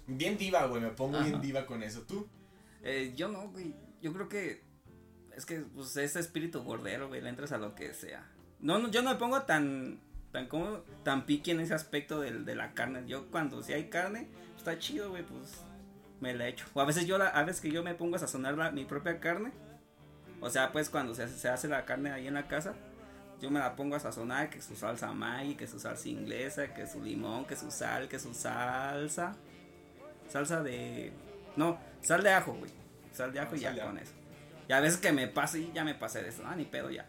Bien 0.05 0.37
diva, 0.37 0.65
güey, 0.67 0.81
me 0.81 0.89
pongo 0.89 1.17
Ajá. 1.17 1.25
bien 1.27 1.41
diva 1.41 1.65
con 1.65 1.81
eso. 1.81 2.01
¿Tú? 2.01 2.27
Eh, 2.83 3.13
yo 3.15 3.29
no, 3.29 3.49
güey. 3.49 3.73
Yo 4.01 4.11
creo 4.13 4.27
que. 4.29 4.63
Es 5.35 5.45
que, 5.45 5.59
pues, 5.61 5.95
ese 5.97 6.19
espíritu 6.19 6.61
gordero, 6.63 7.07
güey. 7.07 7.21
Le 7.21 7.29
entras 7.29 7.51
a 7.53 7.57
lo 7.57 7.73
que 7.73 7.93
sea. 7.93 8.29
No, 8.59 8.77
no, 8.79 8.91
yo 8.91 9.01
no 9.01 9.11
me 9.11 9.15
pongo 9.15 9.41
tan. 9.43 10.01
Tan 10.33 10.47
como. 10.47 10.79
Tan 11.03 11.25
piqui 11.25 11.51
en 11.51 11.61
ese 11.61 11.73
aspecto 11.73 12.19
del, 12.19 12.43
de 12.43 12.55
la 12.55 12.73
carne. 12.73 13.03
Yo, 13.07 13.31
cuando 13.31 13.63
si 13.63 13.71
hay 13.73 13.89
carne, 13.89 14.27
está 14.57 14.77
chido, 14.77 15.09
güey, 15.11 15.23
pues. 15.25 15.63
Me 16.19 16.33
la 16.33 16.47
echo. 16.49 16.65
O 16.73 16.81
a 16.81 16.85
veces 16.85 17.07
yo, 17.07 17.17
la, 17.17 17.27
a 17.29 17.43
veces 17.43 17.61
que 17.61 17.71
yo 17.71 17.81
me 17.81 17.95
pongo 17.95 18.17
a 18.17 18.19
sazonar 18.19 18.57
la- 18.57 18.71
mi 18.71 18.83
propia 18.85 19.19
carne. 19.21 19.51
O 20.41 20.49
sea, 20.49 20.71
pues, 20.73 20.89
cuando 20.89 21.15
se, 21.15 21.27
se 21.29 21.47
hace 21.47 21.67
la 21.69 21.85
carne 21.85 22.11
ahí 22.11 22.27
en 22.27 22.33
la 22.33 22.47
casa. 22.49 22.73
Yo 23.41 23.49
me 23.49 23.59
la 23.59 23.75
pongo 23.75 23.95
a 23.95 23.99
sazonar, 23.99 24.49
que 24.51 24.61
su 24.61 24.75
salsa 24.75 25.11
Maggi, 25.13 25.55
que 25.55 25.65
su 25.65 25.79
salsa 25.79 26.07
inglesa, 26.07 26.73
que 26.73 26.85
su 26.85 27.01
limón, 27.01 27.45
que 27.45 27.55
su 27.55 27.71
sal, 27.71 28.07
que 28.07 28.19
su 28.19 28.33
salsa. 28.35 29.35
Salsa 30.29 30.61
de. 30.61 31.11
No, 31.55 31.79
sal 32.01 32.21
de 32.21 32.31
ajo, 32.31 32.53
güey. 32.53 32.71
Sal 33.11 33.33
de 33.33 33.39
ajo 33.39 33.51
Ah, 33.53 33.57
y 33.57 33.59
ya 33.61 33.69
sal 33.69 33.75
de 33.75 33.81
con 33.81 33.97
eso. 33.97 34.11
Y 34.69 34.73
a 34.73 34.79
veces 34.79 34.99
que 34.99 35.11
me 35.11 35.27
pase 35.27 35.59
y 35.59 35.71
ya 35.73 35.83
me 35.83 35.95
pasé 35.95 36.21
de 36.21 36.29
eso. 36.29 36.43
Ah, 36.45 36.55
ni 36.55 36.65
pedo 36.65 36.91
ya. 36.91 37.07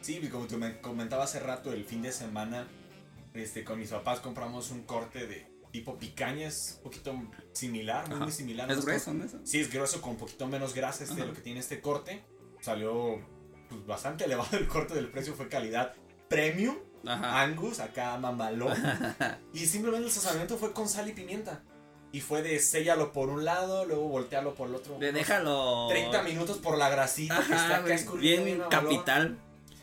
Sí, 0.00 0.20
y 0.22 0.28
como 0.28 0.46
te 0.46 0.56
me 0.56 0.80
comentaba 0.80 1.24
hace 1.24 1.40
rato, 1.40 1.72
el 1.72 1.84
fin 1.84 2.02
de 2.02 2.12
semana, 2.12 2.66
este, 3.34 3.64
con 3.64 3.78
mis 3.78 3.90
papás 3.90 4.20
compramos 4.20 4.70
un 4.70 4.82
corte 4.84 5.26
de 5.26 5.46
tipo 5.72 5.98
picaña, 5.98 6.46
es 6.46 6.74
un 6.76 6.84
poquito 6.84 7.20
similar, 7.52 8.08
muy, 8.08 8.20
muy 8.20 8.30
similar. 8.32 8.70
Es 8.70 8.84
grueso, 8.84 9.12
¿no? 9.12 9.24
Eso? 9.24 9.40
Sí, 9.44 9.58
es 9.60 9.72
grueso 9.72 10.00
con 10.00 10.12
un 10.12 10.18
poquito 10.18 10.46
menos 10.46 10.72
grasa 10.72 11.02
este, 11.02 11.16
Ajá. 11.16 11.24
lo 11.26 11.34
que 11.34 11.40
tiene 11.40 11.58
este 11.58 11.80
corte. 11.80 12.22
Salió 12.60 13.18
pues, 13.74 13.86
bastante 13.86 14.24
elevado 14.24 14.56
el 14.56 14.66
corte 14.66 14.94
del 14.94 15.10
precio, 15.10 15.34
fue 15.34 15.48
calidad 15.48 15.94
premium, 16.28 16.76
Ajá. 17.06 17.42
Angus, 17.42 17.80
acá 17.80 18.16
mamalón. 18.16 18.76
y 19.52 19.66
simplemente 19.66 20.06
el 20.06 20.12
sazonamiento 20.12 20.56
fue 20.56 20.72
con 20.72 20.88
sal 20.88 21.08
y 21.08 21.12
pimienta. 21.12 21.62
Y 22.12 22.20
fue 22.20 22.42
de 22.42 22.60
séllalo 22.60 23.12
por 23.12 23.28
un 23.28 23.44
lado, 23.44 23.84
luego 23.84 24.08
voltealo 24.08 24.54
por 24.54 24.68
el 24.68 24.76
otro. 24.76 24.98
De 24.98 25.10
déjalo. 25.10 25.88
30 25.88 26.22
minutos 26.22 26.58
por 26.58 26.78
la 26.78 26.88
grasita 26.88 27.38
que 27.38 27.54
está 27.54 27.78
acá 27.78 27.92
escurriendo 27.92 28.44
Bien 28.44 28.62
capital. 28.70 29.38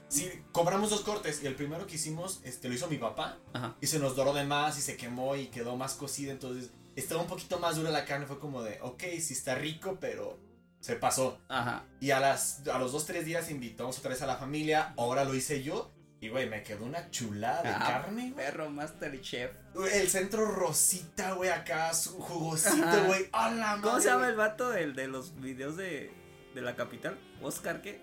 Sí, 0.08 0.30
compramos 0.52 0.90
dos 0.90 1.02
cortes 1.02 1.42
y 1.42 1.48
el 1.48 1.56
primero 1.56 1.88
que 1.88 1.96
hicimos 1.96 2.42
este, 2.44 2.68
lo 2.68 2.76
hizo 2.76 2.88
mi 2.88 2.98
papá 2.98 3.38
Ajá. 3.54 3.78
y 3.80 3.88
se 3.88 3.98
nos 3.98 4.18
doró 4.18 4.34
de 4.34 4.44
más 4.44 4.78
y 4.78 4.82
se 4.82 4.98
quemó 4.98 5.38
y 5.38 5.48
quedó 5.48 5.78
más 5.78 5.94
cocida, 5.94 6.34
entonces 6.34 6.72
estaba 6.98 7.22
un 7.22 7.28
poquito 7.28 7.60
más 7.60 7.78
dura 7.78 7.92
la 7.92 8.04
carne, 8.04 8.26
fue 8.26 8.38
como 8.38 8.62
de, 8.62 8.78
ok, 8.82 9.04
sí 9.22 9.34
está 9.34 9.56
rico, 9.56 9.98
pero 10.02 10.38
se 10.82 10.98
pasó. 10.98 11.40
Ajá. 11.48 11.86
Y 12.02 12.12
a, 12.12 12.20
las, 12.20 12.68
a 12.68 12.78
los 12.78 12.92
dos, 12.92 13.06
tres 13.06 13.24
días 13.26 13.50
invitamos 13.50 13.98
otra 14.00 14.10
vez 14.10 14.22
a 14.22 14.26
la 14.26 14.36
familia, 14.36 14.94
ahora 14.98 15.24
lo 15.24 15.34
hice 15.34 15.64
yo 15.64 15.94
y, 16.20 16.30
güey, 16.30 16.48
me 16.50 16.62
quedó 16.64 16.86
una 16.86 17.10
chulada 17.10 17.64
de 17.64 17.70
Ah, 17.70 17.80
carne, 17.80 18.32
güey. 18.32 18.46
Perro 18.46 18.70
Master 18.70 19.20
Chef. 19.22 19.52
Güey, 19.74 19.92
El 20.02 20.10
centro 20.10 20.46
rosita, 20.52 21.32
güey, 21.32 21.50
acá, 21.50 21.94
su 21.94 22.20
jugosito, 22.20 23.06
güey, 23.08 23.28
a 23.32 23.50
la 23.52 23.72
¿Cómo 23.78 23.88
madre, 23.94 24.02
se 24.04 24.10
llama 24.10 24.28
el 24.28 24.36
vato 24.36 24.70
del, 24.70 24.94
de 24.96 25.08
los 25.08 25.40
videos 25.40 25.78
de, 25.78 26.14
de 26.54 26.62
la 26.62 26.76
capital? 26.76 27.18
¿Oscar 27.42 27.82
qué? 27.82 28.02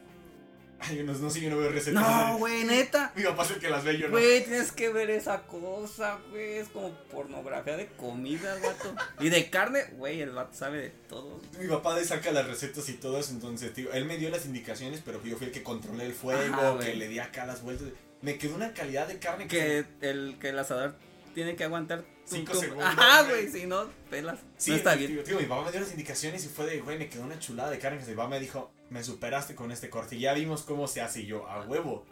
Ay, 0.80 1.02
no, 1.04 1.12
no 1.12 1.28
sé, 1.30 1.40
yo 1.40 1.50
no 1.50 1.58
veo 1.58 1.70
recetas. 1.70 2.00
No, 2.02 2.38
güey, 2.38 2.64
neta. 2.64 3.12
Mi 3.16 3.24
papá 3.24 3.44
es 3.44 3.50
el 3.50 3.58
que 3.58 3.68
las 3.68 3.82
ve, 3.84 3.98
yo 3.98 4.06
no. 4.06 4.12
Güey, 4.12 4.44
tienes 4.44 4.70
que 4.72 4.90
ver 4.90 5.10
esa 5.10 5.42
cosa, 5.42 6.18
güey. 6.30 6.58
Es 6.58 6.68
como 6.68 6.92
pornografía 7.10 7.76
de 7.76 7.88
comida, 7.88 8.54
vato. 8.62 8.94
Y 9.20 9.28
de 9.28 9.50
carne, 9.50 9.84
güey, 9.96 10.20
el 10.20 10.30
vato 10.30 10.54
sabe 10.56 10.78
de 10.78 10.90
todo. 11.08 11.40
Mi 11.58 11.66
papá 11.66 11.96
le 11.96 12.04
saca 12.04 12.30
las 12.30 12.46
recetas 12.46 12.88
y 12.88 12.94
todo 12.94 13.18
eso, 13.18 13.32
entonces, 13.32 13.72
tío, 13.74 13.92
él 13.92 14.04
me 14.04 14.18
dio 14.18 14.30
las 14.30 14.46
indicaciones, 14.46 15.02
pero 15.04 15.22
yo 15.24 15.36
fui 15.36 15.46
el 15.48 15.52
que 15.52 15.62
controlé 15.62 16.04
el 16.06 16.12
fuego, 16.14 16.40
Ajá, 16.54 16.78
que 16.78 16.94
le 16.94 17.08
di 17.08 17.18
acá 17.18 17.44
las 17.44 17.62
vueltas. 17.62 17.88
Me 18.22 18.38
quedó 18.38 18.54
una 18.56 18.72
calidad 18.72 19.06
de 19.08 19.18
carne 19.18 19.46
que... 19.48 19.84
Que 20.00 20.10
el, 20.10 20.36
que 20.40 20.48
el 20.50 20.58
asador 20.58 20.94
tiene 21.34 21.54
que 21.56 21.64
aguantar 21.64 22.04
Cinco 22.24 22.52
tu- 22.52 22.60
segundos, 22.60 22.84
Ajá, 22.86 23.22
güey. 23.24 23.48
si 23.50 23.66
no, 23.66 23.86
pelas. 24.10 24.38
Sí, 24.56 24.70
no 24.70 24.76
está 24.76 24.96
tío, 24.96 25.08
bien. 25.08 25.24
Tío, 25.24 25.38
mi 25.38 25.46
papá 25.46 25.64
me 25.64 25.70
dio 25.72 25.80
las 25.80 25.90
indicaciones 25.92 26.44
y 26.44 26.48
fue 26.48 26.66
de, 26.66 26.80
güey, 26.80 26.98
me 26.98 27.08
quedó 27.08 27.22
una 27.22 27.38
chulada 27.38 27.70
de 27.70 27.78
carne 27.78 27.98
que 28.00 28.06
mi 28.06 28.14
papá 28.16 28.28
me 28.28 28.40
dijo, 28.40 28.70
me 28.90 29.02
superaste 29.04 29.54
con 29.54 29.70
este 29.72 29.90
corte, 29.90 30.16
y 30.16 30.20
ya 30.20 30.32
vimos 30.34 30.62
cómo 30.62 30.86
se 30.88 31.00
hace 31.02 31.20
y 31.22 31.26
yo, 31.26 31.46
a 31.48 31.64
huevo. 31.66 32.04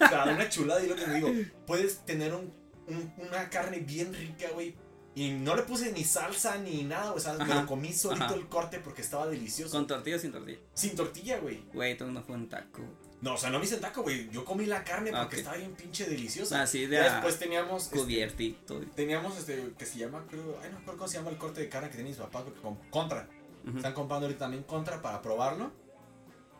o 0.00 0.08
sea, 0.08 0.24
una 0.24 0.48
chulada 0.48 0.82
y 0.82 0.88
lo 0.88 0.96
que 0.96 1.04
te 1.04 1.14
digo, 1.14 1.30
puedes 1.66 1.98
tener 2.06 2.32
un, 2.34 2.52
un- 2.86 3.12
una 3.18 3.48
carne 3.50 3.80
bien 3.80 4.12
rica, 4.14 4.48
güey. 4.54 4.74
Y 5.14 5.30
no 5.32 5.56
le 5.56 5.62
puse 5.64 5.90
ni 5.90 6.04
salsa 6.04 6.58
ni 6.58 6.84
nada, 6.84 7.12
o 7.12 7.18
sea, 7.18 7.32
me 7.32 7.42
Ajá, 7.42 7.62
lo 7.62 7.66
comí 7.66 7.92
solito 7.92 8.24
ajá. 8.26 8.34
el 8.34 8.46
corte 8.48 8.78
porque 8.78 9.02
estaba 9.02 9.26
delicioso. 9.26 9.76
Con 9.76 9.86
tortilla 9.88 10.16
o 10.16 10.18
sin 10.20 10.30
tortilla. 10.30 10.58
Sin 10.74 10.94
tortilla, 10.94 11.38
güey. 11.40 11.64
Güey, 11.74 11.96
todo 11.96 12.10
no 12.12 12.22
fue 12.22 12.36
un 12.36 12.48
taco. 12.48 12.82
No, 13.20 13.34
o 13.34 13.36
sea, 13.36 13.50
no 13.50 13.58
me 13.58 13.64
hice 13.64 13.74
el 13.74 13.80
taco, 13.80 14.02
güey. 14.02 14.30
Yo 14.30 14.44
comí 14.44 14.64
la 14.66 14.84
carne 14.84 15.10
porque 15.10 15.36
Ah, 15.36 15.38
estaba 15.40 15.56
bien 15.56 15.74
pinche 15.74 16.06
deliciosa. 16.06 16.62
Así 16.62 16.86
de 16.86 16.96
Ya 16.98 17.10
a 17.10 17.14
después 17.14 17.36
teníamos. 17.36 17.84
este, 17.86 17.98
cubiertito. 17.98 18.80
teníamos 18.94 19.36
este 19.38 19.72
que 19.76 19.86
se 19.86 19.98
llama, 19.98 20.24
creo. 20.30 20.56
Ay, 20.62 20.68
no 20.70 20.76
me 20.76 20.82
acuerdo 20.82 20.98
cómo 20.98 21.08
se 21.08 21.18
llama 21.18 21.30
el 21.30 21.36
corte 21.36 21.62
de 21.62 21.68
carne 21.68 21.88
que 21.88 21.96
tiene 21.96 22.10
mis 22.10 22.18
papás, 22.18 22.44
con 22.62 22.76
Contra. 22.90 23.28
Están 23.74 23.92
comprando 23.94 24.26
ahorita 24.26 24.44
también 24.44 24.62
Contra 24.62 25.02
para 25.02 25.20
probarlo. 25.20 25.72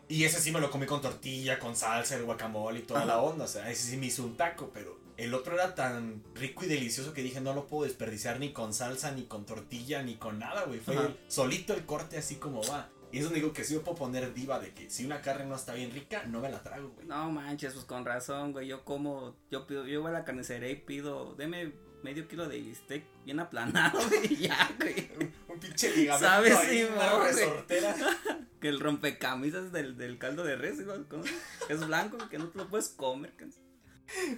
Y 0.09 0.25
ese 0.25 0.41
sí 0.41 0.51
me 0.53 0.61
lo 0.61 0.71
comí 0.71 0.87
con 0.87 1.01
tortilla, 1.03 1.59
con 1.59 1.77
salsa, 1.77 2.17
el 2.17 2.25
guacamole 2.25 2.81
y 2.81 2.83
toda 2.83 3.01
Ajá. 3.01 3.09
la 3.09 3.19
onda. 3.21 3.45
O 3.45 3.49
sea, 3.49 3.71
ese 3.71 3.91
sí 3.91 3.97
me 3.99 4.07
hizo 4.07 4.25
un 4.25 4.37
taco, 4.37 4.71
pero 4.73 4.99
el 5.19 5.35
otro 5.35 5.55
era 5.55 5.75
tan 5.75 6.23
rico 6.35 6.65
y 6.65 6.69
delicioso 6.69 7.13
que 7.13 7.23
dije, 7.23 7.41
no 7.41 7.53
lo 7.53 7.67
puedo 7.67 7.85
desperdiciar 7.85 8.41
ni 8.41 8.53
con 8.53 8.73
salsa, 8.73 9.11
ni 9.11 9.25
con 9.25 9.45
tortilla, 9.45 10.03
ni 10.03 10.17
con 10.17 10.39
nada, 10.39 10.65
güey. 10.65 10.81
Fue 10.81 10.95
el- 10.97 11.17
solito 11.29 11.75
el 11.75 11.85
corte 11.85 12.17
así 12.19 12.37
como 12.37 12.63
va. 12.63 12.89
Y 13.11 13.19
es 13.19 13.25
donde 13.25 13.41
digo 13.41 13.53
que 13.55 13.65
sí 13.65 13.75
me 13.75 13.81
puedo 13.81 13.97
poner 13.97 14.33
diva 14.35 14.59
de 14.61 14.73
que 14.75 14.91
si 14.91 15.05
una 15.07 15.21
carne 15.23 15.47
no 15.47 15.57
está 15.57 15.73
bien 15.75 15.91
rica, 15.93 16.25
no 16.27 16.41
me 16.41 16.51
la 16.51 16.63
trago, 16.63 16.91
güey. 16.91 17.07
No 17.07 17.31
manches, 17.31 17.73
pues 17.75 17.85
con 17.87 18.05
razón, 18.05 18.53
güey. 18.53 18.67
Yo 18.69 18.85
como, 18.85 19.35
yo 19.51 19.67
pido, 19.67 19.87
yo 19.87 20.01
voy 20.03 20.11
a 20.11 20.13
la 20.15 20.25
carnicería 20.25 20.71
y 20.71 20.77
pido, 20.77 21.35
deme 21.35 21.73
medio 22.03 22.29
kilo 22.29 22.49
de 22.49 22.61
bistec 22.61 23.05
bien 23.25 23.41
aplanado, 23.41 23.99
güey, 24.09 24.37
ya, 24.37 24.71
güey. 24.79 25.09
Un 25.49 25.59
pinche 25.59 25.91
ligamento 25.97 26.27
¿Sabes? 26.29 26.55
ahí, 26.57 26.79
Sí, 26.79 26.85
una 26.95 27.19
resortera. 27.25 27.97
Que 28.61 28.69
el 28.69 28.81
rompecamisas 28.81 29.73
del, 29.73 29.97
del 29.97 30.19
caldo 30.19 30.43
de 30.45 30.57
res, 30.57 30.79
igual, 30.81 31.07
¿cómo? 31.09 31.23
es 31.69 31.87
blanco, 31.87 32.19
que 32.29 32.39
no 32.39 32.49
te 32.49 32.59
lo 32.59 32.69
puedes 32.69 32.89
comer. 32.89 33.33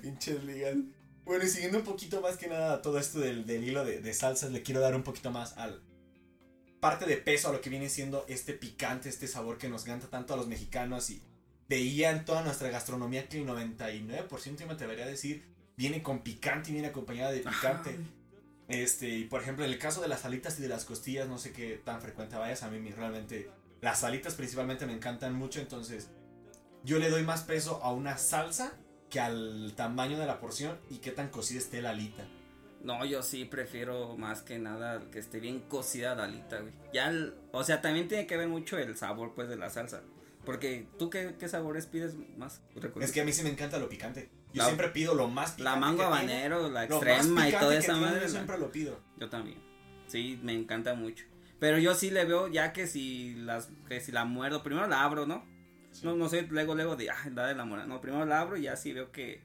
Pinches 0.02 0.44
ligas. 0.44 0.76
Bueno, 1.24 1.44
y 1.44 1.48
siguiendo 1.48 1.78
un 1.78 1.84
poquito 1.84 2.20
más 2.20 2.36
que 2.36 2.48
nada 2.48 2.82
todo 2.82 2.98
esto 2.98 3.20
del, 3.20 3.46
del 3.46 3.64
hilo 3.64 3.84
de, 3.84 4.00
de 4.00 4.14
salsas, 4.14 4.50
le 4.50 4.62
quiero 4.62 4.80
dar 4.80 4.94
un 4.94 5.02
poquito 5.02 5.30
más 5.30 5.56
al 5.58 5.82
parte 6.80 7.04
de 7.04 7.18
peso 7.18 7.50
a 7.50 7.52
lo 7.52 7.60
que 7.60 7.68
viene 7.70 7.88
siendo 7.90 8.24
este 8.26 8.54
picante, 8.54 9.08
este 9.10 9.26
sabor 9.28 9.58
que 9.58 9.68
nos 9.68 9.84
encanta 9.84 10.08
tanto 10.08 10.32
a 10.32 10.36
los 10.38 10.48
mexicanos 10.48 11.10
y 11.10 11.22
veía 11.68 12.10
en 12.10 12.24
toda 12.24 12.42
nuestra 12.42 12.70
gastronomía 12.70 13.28
que 13.28 13.38
el 13.38 13.46
99% 13.46 14.56
yo 14.56 14.66
me 14.66 14.72
atrevería 14.72 15.04
a 15.04 15.08
decir 15.08 15.44
viene 15.76 16.02
con 16.02 16.22
picante 16.22 16.70
y 16.70 16.72
viene 16.72 16.88
acompañada 16.88 17.32
de 17.32 17.40
picante. 17.40 17.96
Este, 18.68 19.08
y 19.10 19.24
por 19.24 19.42
ejemplo, 19.42 19.64
en 19.64 19.70
el 19.72 19.78
caso 19.78 20.00
de 20.00 20.08
las 20.08 20.24
alitas 20.24 20.58
y 20.58 20.62
de 20.62 20.68
las 20.68 20.84
costillas, 20.84 21.28
no 21.28 21.38
sé 21.38 21.52
qué 21.52 21.80
tan 21.84 22.00
frecuente 22.00 22.36
vayas, 22.36 22.62
a 22.62 22.70
mí 22.70 22.78
me- 22.80 22.92
realmente 22.94 23.50
las 23.80 24.04
alitas 24.04 24.34
principalmente 24.34 24.86
me 24.86 24.92
encantan 24.92 25.34
mucho, 25.34 25.60
entonces 25.60 26.10
yo 26.84 26.98
le 26.98 27.10
doy 27.10 27.22
más 27.22 27.42
peso 27.42 27.80
a 27.82 27.92
una 27.92 28.16
salsa 28.18 28.72
que 29.08 29.20
al 29.20 29.72
tamaño 29.76 30.18
de 30.18 30.26
la 30.26 30.38
porción 30.40 30.78
y 30.88 30.98
qué 30.98 31.10
tan 31.10 31.28
cocida 31.28 31.58
esté 31.58 31.82
la 31.82 31.90
alita. 31.90 32.24
No, 32.82 33.04
yo 33.04 33.22
sí 33.22 33.44
prefiero 33.44 34.16
más 34.16 34.40
que 34.40 34.58
nada 34.58 35.02
que 35.10 35.18
esté 35.18 35.38
bien 35.40 35.60
cocida 35.60 36.14
la 36.14 36.24
alita, 36.24 36.60
güey. 36.60 36.72
Ya, 36.94 37.08
el- 37.10 37.34
o 37.52 37.62
sea, 37.64 37.82
también 37.82 38.08
tiene 38.08 38.26
que 38.26 38.36
ver 38.38 38.48
mucho 38.48 38.78
el 38.78 38.96
sabor, 38.96 39.34
pues, 39.34 39.48
de 39.48 39.56
la 39.56 39.68
salsa. 39.68 40.00
Porque, 40.46 40.86
¿tú 40.98 41.10
qué, 41.10 41.34
qué 41.38 41.48
sabores 41.48 41.84
pides 41.84 42.14
más? 42.38 42.62
Es 43.00 43.12
que 43.12 43.20
a 43.20 43.24
mí 43.24 43.32
sí 43.34 43.42
me 43.42 43.50
encanta 43.50 43.78
lo 43.78 43.90
picante. 43.90 44.30
Yo 44.54 44.58
La- 44.62 44.64
siempre 44.64 44.88
pido 44.88 45.14
lo 45.14 45.28
más 45.28 45.50
picante. 45.52 45.64
La 45.64 45.76
mango 45.76 46.02
habanero, 46.04 46.70
la 46.70 46.84
extrema 46.84 47.48
y 47.48 47.52
toda 47.52 47.76
esa 47.76 47.94
madre. 47.96 48.22
Yo 48.22 48.28
siempre 48.30 48.56
lo 48.56 48.72
pido. 48.72 48.98
Yo 49.18 49.28
también. 49.28 49.58
Sí, 50.06 50.40
me 50.42 50.54
encanta 50.54 50.94
mucho. 50.94 51.26
Pero 51.60 51.78
yo 51.78 51.94
sí 51.94 52.10
le 52.10 52.24
veo 52.24 52.48
ya 52.48 52.72
que 52.72 52.86
si 52.86 53.34
las 53.34 53.68
que 53.86 54.00
si 54.00 54.10
la 54.10 54.24
muerdo, 54.24 54.62
primero 54.62 54.86
la 54.88 55.04
abro, 55.04 55.26
¿no? 55.26 55.44
No 56.02 56.16
no 56.16 56.28
sé, 56.28 56.42
luego 56.48 56.74
luego 56.74 56.96
de 56.96 57.10
ah, 57.10 57.28
la 57.34 57.46
de 57.46 57.54
la 57.54 57.64
muerda. 57.64 57.86
No, 57.86 58.00
primero 58.00 58.24
la 58.24 58.40
abro 58.40 58.56
y 58.56 58.62
ya 58.62 58.76
si 58.76 58.92
veo 58.92 59.12
que 59.12 59.42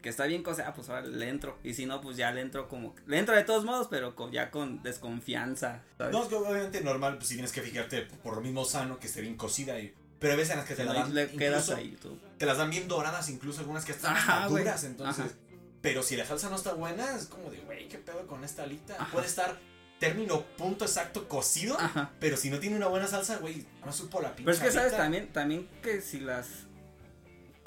que 0.00 0.08
está 0.08 0.24
bien 0.24 0.42
cocida, 0.42 0.72
pues 0.72 0.88
ahora 0.88 1.02
le 1.02 1.28
entro. 1.28 1.58
Y 1.62 1.74
si 1.74 1.84
no, 1.86 2.00
pues 2.00 2.16
ya 2.16 2.30
le 2.30 2.40
entro 2.40 2.68
como 2.68 2.94
le 3.06 3.18
entro 3.18 3.34
de 3.34 3.42
todos 3.44 3.64
modos, 3.64 3.88
pero 3.90 4.14
con, 4.14 4.30
ya 4.30 4.50
con 4.50 4.82
desconfianza, 4.82 5.82
¿sabes? 5.98 6.12
No, 6.12 6.22
es 6.22 6.28
que 6.28 6.34
obviamente 6.36 6.80
normal, 6.80 7.16
pues 7.16 7.28
si 7.28 7.34
tienes 7.34 7.52
que 7.52 7.60
fijarte 7.60 8.02
por 8.22 8.36
lo 8.36 8.40
mismo 8.40 8.64
sano 8.64 8.98
que 8.98 9.08
esté 9.08 9.20
bien 9.20 9.36
cocida. 9.36 9.78
Y, 9.78 9.94
pero 10.18 10.32
hay 10.32 10.38
veces 10.38 10.52
en 10.52 10.58
las 10.60 10.68
que 10.68 10.74
te 10.74 10.84
la 10.84 10.92
dan. 10.94 11.14
le 11.14 11.28
quedas 11.28 11.64
incluso- 11.64 11.76
ahí 11.80 11.98
tú. 12.00 12.18
Te 12.38 12.46
las 12.46 12.58
dan 12.58 12.70
bien 12.70 12.88
doradas, 12.88 13.28
incluso 13.28 13.60
algunas 13.60 13.84
que 13.84 13.92
están 13.92 14.16
Ajá, 14.16 14.46
entonces. 14.46 15.24
Ajá. 15.24 15.34
Pero 15.82 16.02
si 16.02 16.16
la 16.16 16.26
salsa 16.26 16.50
no 16.50 16.56
está 16.56 16.74
buena, 16.74 17.16
es 17.16 17.26
como 17.26 17.50
de, 17.50 17.58
güey, 17.60 17.88
¿qué 17.88 17.98
pedo 17.98 18.26
con 18.26 18.44
esta 18.44 18.62
alita? 18.64 18.94
Ajá. 18.94 19.12
Puede 19.12 19.26
estar 19.26 19.58
término 20.00 20.42
punto 20.56 20.84
exacto 20.86 21.28
cocido, 21.28 21.78
Ajá. 21.78 22.10
pero 22.18 22.36
si 22.36 22.50
no 22.50 22.58
tiene 22.58 22.74
una 22.76 22.88
buena 22.88 23.06
salsa, 23.06 23.36
güey, 23.36 23.64
no 23.86 23.92
supo 23.92 24.20
la 24.20 24.30
pinche 24.34 24.44
Pero 24.44 24.56
es 24.56 24.60
que 24.62 24.70
sabes 24.72 24.96
también 24.96 25.28
también 25.32 25.68
que 25.82 26.00
si 26.00 26.18
las 26.18 26.48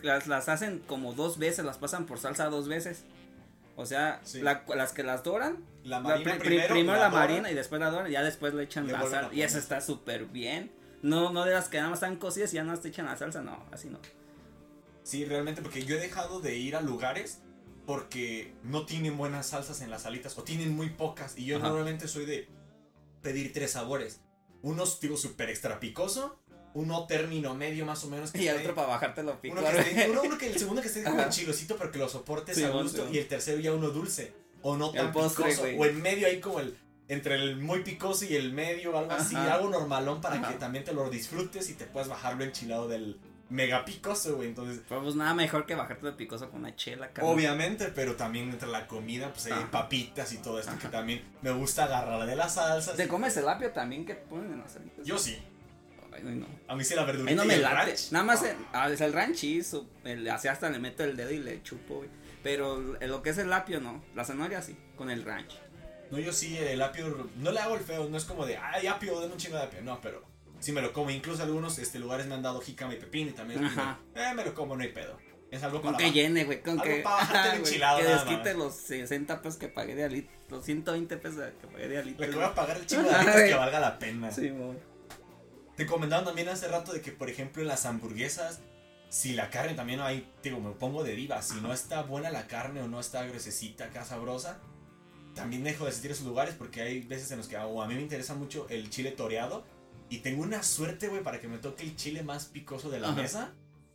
las, 0.01 0.27
las 0.27 0.49
hacen 0.49 0.79
como 0.79 1.13
dos 1.13 1.37
veces, 1.37 1.63
las 1.63 1.77
pasan 1.77 2.05
por 2.05 2.19
salsa 2.19 2.45
dos 2.49 2.67
veces. 2.67 3.03
O 3.77 3.85
sea, 3.85 4.19
Sí. 4.23 4.41
la- 4.41 4.63
las 4.75 4.91
que 4.91 5.01
las 5.01 5.23
doran, 5.23 5.63
La 5.85 5.99
marina 6.01 6.31
pri- 6.33 6.39
primero, 6.41 6.73
primero, 6.73 6.99
la, 6.99 7.09
marina 7.09 7.49
y 7.49 7.55
después 7.55 7.79
la 7.79 7.89
doran, 7.89 8.07
y 8.09 8.11
ya 8.11 8.21
después 8.21 8.53
le 8.53 8.63
echan 8.63 8.85
Le 8.85 8.93
la 8.93 8.99
sal. 9.09 9.25
Y 9.31 9.41
poner. 9.41 9.45
está 9.45 9.79
súper 9.81 10.25
bien. 10.25 10.71
No, 11.01 11.31
no 11.31 11.45
de 11.45 11.51
las 11.53 11.69
que 11.69 11.77
nada 11.77 11.89
más 11.89 11.97
están 11.97 12.17
cocidas 12.17 12.51
y 12.53 12.57
ya 12.57 12.63
no 12.63 12.77
te 12.77 12.89
echan 12.89 13.05
la 13.05 13.15
salsa, 13.17 13.41
no, 13.41 13.65
así 13.71 13.89
no. 13.89 13.99
Sí, 15.03 15.25
realmente, 15.25 15.61
porque 15.61 15.83
yo 15.85 15.95
he 15.95 15.99
dejado 15.99 16.39
de 16.41 16.55
ir 16.57 16.75
a 16.75 16.81
lugares 16.81 17.39
porque 17.85 18.53
no 18.63 18.85
tienen 18.85 19.17
buenas 19.17 19.47
salsas 19.47 19.81
en 19.81 19.89
las 19.89 20.05
alitas 20.05 20.37
o 20.37 20.43
tienen 20.43 20.75
muy 20.75 20.89
pocas. 20.91 21.37
Y 21.37 21.45
yo 21.45 21.57
Ajá. 21.57 21.67
normalmente 21.67 22.07
soy 22.07 22.25
de 22.25 22.47
pedir 23.21 23.53
tres 23.53 23.71
sabores. 23.71 24.21
Uno, 24.61 24.83
digo, 25.01 25.17
súper 25.17 25.49
extra 25.49 25.79
picoso. 25.79 26.39
Uno 26.75 27.05
término 27.05 27.53
medio 27.53 27.85
más 27.85 28.03
o 28.03 28.07
menos. 28.09 28.31
que 28.31 28.41
Y 28.41 28.47
el 28.47 28.57
otro 28.61 28.73
para 28.73 28.87
bajarte 28.87 29.21
lo 29.21 29.39
pico. 29.41 29.55
uno, 29.59 29.69
que 29.69 29.77
esté- 29.79 30.09
uno- 30.09 30.21
uno 30.23 30.37
que 30.37 30.47
el 30.47 30.57
segundo 30.57 30.81
que 30.81 30.87
esté 30.87 31.03
como 31.03 31.19
Ajá. 31.19 31.29
chilosito 31.29 31.75
pero 31.77 31.91
que 31.91 31.99
lo 31.99 32.09
soportes 32.09 32.55
Sí, 32.57 32.63
a 32.63 32.69
gusto. 32.69 33.05
sí. 33.07 33.15
Y 33.15 33.19
el 33.19 33.27
tercero 33.27 33.59
ya 33.59 33.73
uno 33.73 33.89
dulce. 33.89 34.33
O 34.63 34.77
no 34.77 34.91
tan 34.91 35.11
postre, 35.11 35.45
picoso. 35.51 35.61
güey. 35.63 35.77
O 35.77 35.85
en 35.85 36.01
medio 36.01 36.25
ahí 36.27 36.39
como 36.39 36.59
el... 36.61 36.77
Entre 37.09 37.35
el 37.35 37.57
muy 37.57 37.83
picoso 37.83 38.23
y 38.23 38.35
el 38.37 38.53
medio, 38.53 38.97
algo 38.97 39.11
así, 39.11 39.35
algo 39.35 39.69
normalón 39.69 40.21
para 40.21 40.37
Ajá. 40.37 40.53
que 40.53 40.55
también 40.57 40.85
te 40.85 40.93
lo 40.93 41.09
disfrutes 41.09 41.69
y 41.69 41.73
te 41.73 41.85
puedas 41.85 42.07
bajar 42.07 42.37
lo 42.37 42.45
enchilado 42.45 42.87
del 42.87 43.19
mega 43.49 43.85
picoso, 43.85 44.35
güey. 44.37 44.49
Entonces, 44.49 44.81
Pero 44.87 45.03
pues 45.03 45.15
nada 45.15 45.33
mejor 45.33 45.65
que 45.65 45.75
bajarte 45.75 46.05
lo 46.05 46.17
picoso 46.17 46.49
con 46.49 46.61
una 46.61 46.75
chela, 46.75 47.09
cabrón. 47.11 47.35
Obviamente, 47.35 47.87
pero 47.93 48.15
también 48.15 48.49
entre 48.49 48.67
la 48.69 48.87
comida, 48.87 49.31
pues 49.31 49.45
hay 49.47 49.53
Ajá. 49.53 49.71
papitas 49.71 50.31
y 50.33 50.37
todo 50.37 50.59
esto 50.59 50.71
que 50.81 50.87
también 50.87 51.23
me 51.41 51.51
gusta 51.51 51.85
agarrar 51.85 52.25
de 52.25 52.35
las 52.35 52.55
salsas. 52.55 52.95
¿Te 52.95 53.07
comes 53.07 53.35
el 53.37 53.47
apio 53.47 53.71
también 53.71 54.05
que 54.05 54.15
ponen 54.15 54.53
en 54.53 54.59
las 54.59 54.75
alitas? 54.75 55.05
Yo 55.05 55.17
sí. 55.17 55.37
Ay, 56.11 56.21
no. 56.23 56.45
A 56.67 56.75
mí 56.75 56.83
sí 56.83 56.93
la 56.95 57.05
verdurita 57.05 57.35
no 57.35 57.43
y 57.43 57.47
me 57.47 57.55
el 57.55 57.61
late. 57.63 57.75
ranch. 57.91 58.11
Nada 58.11 58.25
más 58.25 58.43
Ah. 58.43 58.49
el, 58.51 58.57
ah, 59.01 59.05
el 59.05 59.13
ranch 59.13 59.43
y 59.43 59.61
el, 60.03 60.29
así 60.29 60.47
hasta 60.47 60.69
le 60.69 60.79
meto 60.79 61.03
el 61.03 61.15
dedo 61.17 61.31
y 61.31 61.39
le 61.39 61.61
chupo, 61.63 61.95
güey. 61.97 62.09
Pero 62.43 62.77
lo 62.77 63.21
que 63.23 63.29
es 63.31 63.37
el 63.37 63.51
apio 63.53 63.79
no. 63.81 64.03
La 64.15 64.23
zanahoria 64.25 64.61
sí, 64.61 64.75
con 64.95 65.09
el 65.09 65.23
ranch. 65.23 65.57
No, 66.11 66.19
yo 66.19 66.31
sí, 66.31 66.55
el 66.57 66.79
apio, 66.81 67.29
no 67.37 67.51
le 67.51 67.59
hago 67.59 67.73
el 67.75 67.81
feo, 67.81 68.07
no 68.07 68.17
es 68.17 68.25
como 68.25 68.45
de, 68.45 68.57
ay, 68.57 68.85
apio, 68.85 69.19
dame 69.19 69.33
un 69.33 69.39
chingo 69.39 69.57
de 69.57 69.63
apio. 69.63 69.81
No, 69.81 69.99
pero 70.01 70.23
sí 70.63 70.71
me 70.71 70.81
lo 70.81 70.93
como. 70.93 71.11
Incluso 71.11 71.43
algunos 71.43 71.77
este, 71.77 71.99
lugares 71.99 72.25
me 72.25 72.35
han 72.35 72.41
dado 72.41 72.61
jícama 72.61 72.93
y 72.93 72.97
pepino 72.97 73.31
y 73.31 73.33
también 73.33 73.63
Ajá. 73.65 73.99
eh, 74.15 74.33
me 74.33 74.45
lo 74.45 74.53
como, 74.53 74.75
no 74.75 74.81
hay 74.83 74.89
pedo. 74.89 75.17
Es 75.51 75.61
algo 75.61 75.81
Con 75.81 75.93
para 75.93 76.05
que 76.05 76.11
llene, 76.11 76.45
güey. 76.45 76.63
Con 76.63 76.79
Algo 76.79 76.83
que. 76.83 77.01
pa' 77.01 77.11
bajarte 77.11 77.49
el 77.49 77.59
güey, 77.59 77.71
enchilado 77.73 77.97
Que 77.99 78.03
nada 78.05 78.25
desquite 78.25 78.53
los 78.55 78.73
60 78.73 79.41
pesos 79.41 79.59
que 79.59 79.67
pagué 79.67 79.93
de 79.93 80.05
alita. 80.05 80.31
Los 80.49 80.65
120 80.65 81.17
pesos 81.17 81.43
que 81.61 81.67
pagué 81.67 81.87
de 81.89 81.97
alita. 81.99 82.21
Le 82.21 82.29
que 82.29 82.35
voy 82.35 82.45
a 82.45 82.55
pagar 82.55 82.77
el 82.77 82.87
chingo 82.87 83.03
de 83.03 83.09
Ay. 83.09 83.15
alitas 83.15 83.43
que 83.43 83.53
valga 83.53 83.79
la 83.79 83.99
pena. 83.99 84.31
Sí, 84.31 84.49
mo. 84.49 84.73
Te 85.75 85.85
comentaban 85.85 86.25
también 86.25 86.49
hace 86.49 86.67
rato 86.67 86.93
de 86.93 87.01
que, 87.01 87.11
por 87.11 87.29
ejemplo, 87.29 87.61
en 87.61 87.67
las 87.67 87.85
hamburguesas, 87.85 88.61
si 89.09 89.33
la 89.33 89.49
carne 89.51 89.75
también 89.75 89.99
ahí, 89.99 90.27
digo, 90.41 90.59
me 90.59 90.71
pongo 90.71 91.03
de 91.03 91.13
diva, 91.13 91.41
si 91.41 91.61
no 91.61 91.73
está 91.73 92.01
buena 92.01 92.31
la 92.31 92.47
carne 92.47 92.81
o 92.81 92.87
no 92.87 92.99
está 92.99 93.23
gruesecita, 93.25 93.85
acá 93.85 94.05
sabrosa, 94.05 94.59
también 95.35 95.63
dejo 95.63 95.83
de 95.83 95.89
asistir 95.91 96.11
a 96.11 96.13
esos 96.13 96.25
lugares 96.25 96.55
porque 96.55 96.81
hay 96.81 97.01
veces 97.01 97.31
en 97.31 97.39
los 97.39 97.47
que 97.47 97.57
o 97.57 97.81
a 97.81 97.87
mí 97.87 97.95
me 97.95 98.01
interesa 98.01 98.35
mucho 98.35 98.67
el 98.69 98.89
chile 98.89 99.11
toreado 99.11 99.63
y 100.09 100.19
tengo 100.19 100.43
una 100.43 100.63
suerte, 100.63 101.07
güey, 101.07 101.23
para 101.23 101.39
que 101.39 101.47
me 101.47 101.57
toque 101.57 101.83
el 101.83 101.95
chile 101.95 102.23
más 102.23 102.45
picoso 102.45 102.89
de 102.89 102.99
la 102.99 103.09
Ajá. 103.09 103.21
mesa 103.21 103.53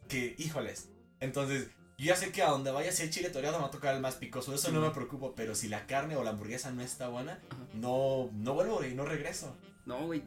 que, 0.09 0.35
híjoles. 0.38 0.88
Entonces, 1.21 1.69
yo 1.99 2.07
ya 2.07 2.17
sé 2.17 2.31
que 2.33 2.43
a 2.43 2.50
donde 2.50 2.71
vaya 2.71 2.93
si 2.93 3.03
el 3.03 3.11
chile 3.11 3.31
toreado 3.31 3.57
me 3.59 3.62
va 3.62 3.69
a 3.69 3.73
tocar 3.73 3.95
el 3.95 4.00
más 4.00 4.15
picoso, 4.17 4.55
eso 4.55 4.71
no 4.71 4.81
me 4.81 4.91
preocupo, 4.91 5.35
pero 5.35 5.55
si 5.55 5.69
la 5.69 5.87
carne 5.87 6.17
o 6.17 6.25
la 6.25 6.31
hamburguesa 6.31 6.71
no 6.71 6.83
está 6.83 7.09
buena, 7.09 7.41
Ajá. 7.50 7.61
no, 7.75 8.31
no 8.33 8.55
vuelvo 8.55 8.85
y 8.85 8.95
no 8.95 9.05
regreso. 9.05 9.57
No, 9.85 10.07
güey. 10.07 10.23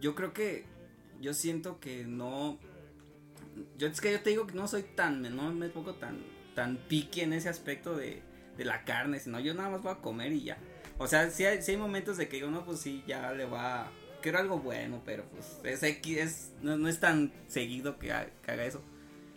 Yo 0.00 0.14
creo 0.14 0.32
que. 0.32 0.66
Yo 1.20 1.32
siento 1.32 1.78
que 1.80 2.04
no. 2.04 2.58
Yo 3.78 3.86
es 3.86 4.00
que 4.00 4.10
yo 4.12 4.20
te 4.20 4.30
digo 4.30 4.46
que 4.46 4.54
no 4.54 4.66
soy 4.66 4.82
tan. 4.82 5.22
No 5.36 5.52
me 5.52 5.68
pongo 5.68 5.94
tan. 5.94 6.22
Tan 6.54 6.76
piqui 6.76 7.20
en 7.20 7.32
ese 7.32 7.48
aspecto 7.48 7.94
de. 7.96 8.22
De 8.56 8.64
la 8.64 8.84
carne. 8.84 9.20
Sino 9.20 9.38
yo 9.40 9.54
nada 9.54 9.70
más 9.70 9.82
voy 9.82 9.92
a 9.92 9.96
comer 10.00 10.32
y 10.32 10.44
ya. 10.44 10.58
O 10.98 11.06
sea, 11.06 11.30
sí 11.30 11.44
hay, 11.44 11.62
sí 11.62 11.72
hay 11.72 11.76
momentos 11.76 12.16
de 12.16 12.28
que 12.28 12.36
digo, 12.36 12.50
no, 12.50 12.64
pues 12.64 12.80
sí, 12.80 13.04
ya 13.06 13.32
le 13.32 13.44
va. 13.46 13.90
Quiero 14.24 14.38
algo 14.38 14.58
bueno, 14.58 15.02
pero 15.04 15.24
pues. 15.26 15.44
Es 15.64 15.82
X. 15.82 16.16
Es, 16.16 16.48
no, 16.62 16.78
no 16.78 16.88
es 16.88 16.98
tan 16.98 17.30
seguido 17.46 17.98
que, 17.98 18.10
ha- 18.10 18.26
que 18.42 18.50
haga 18.52 18.64
eso. 18.64 18.80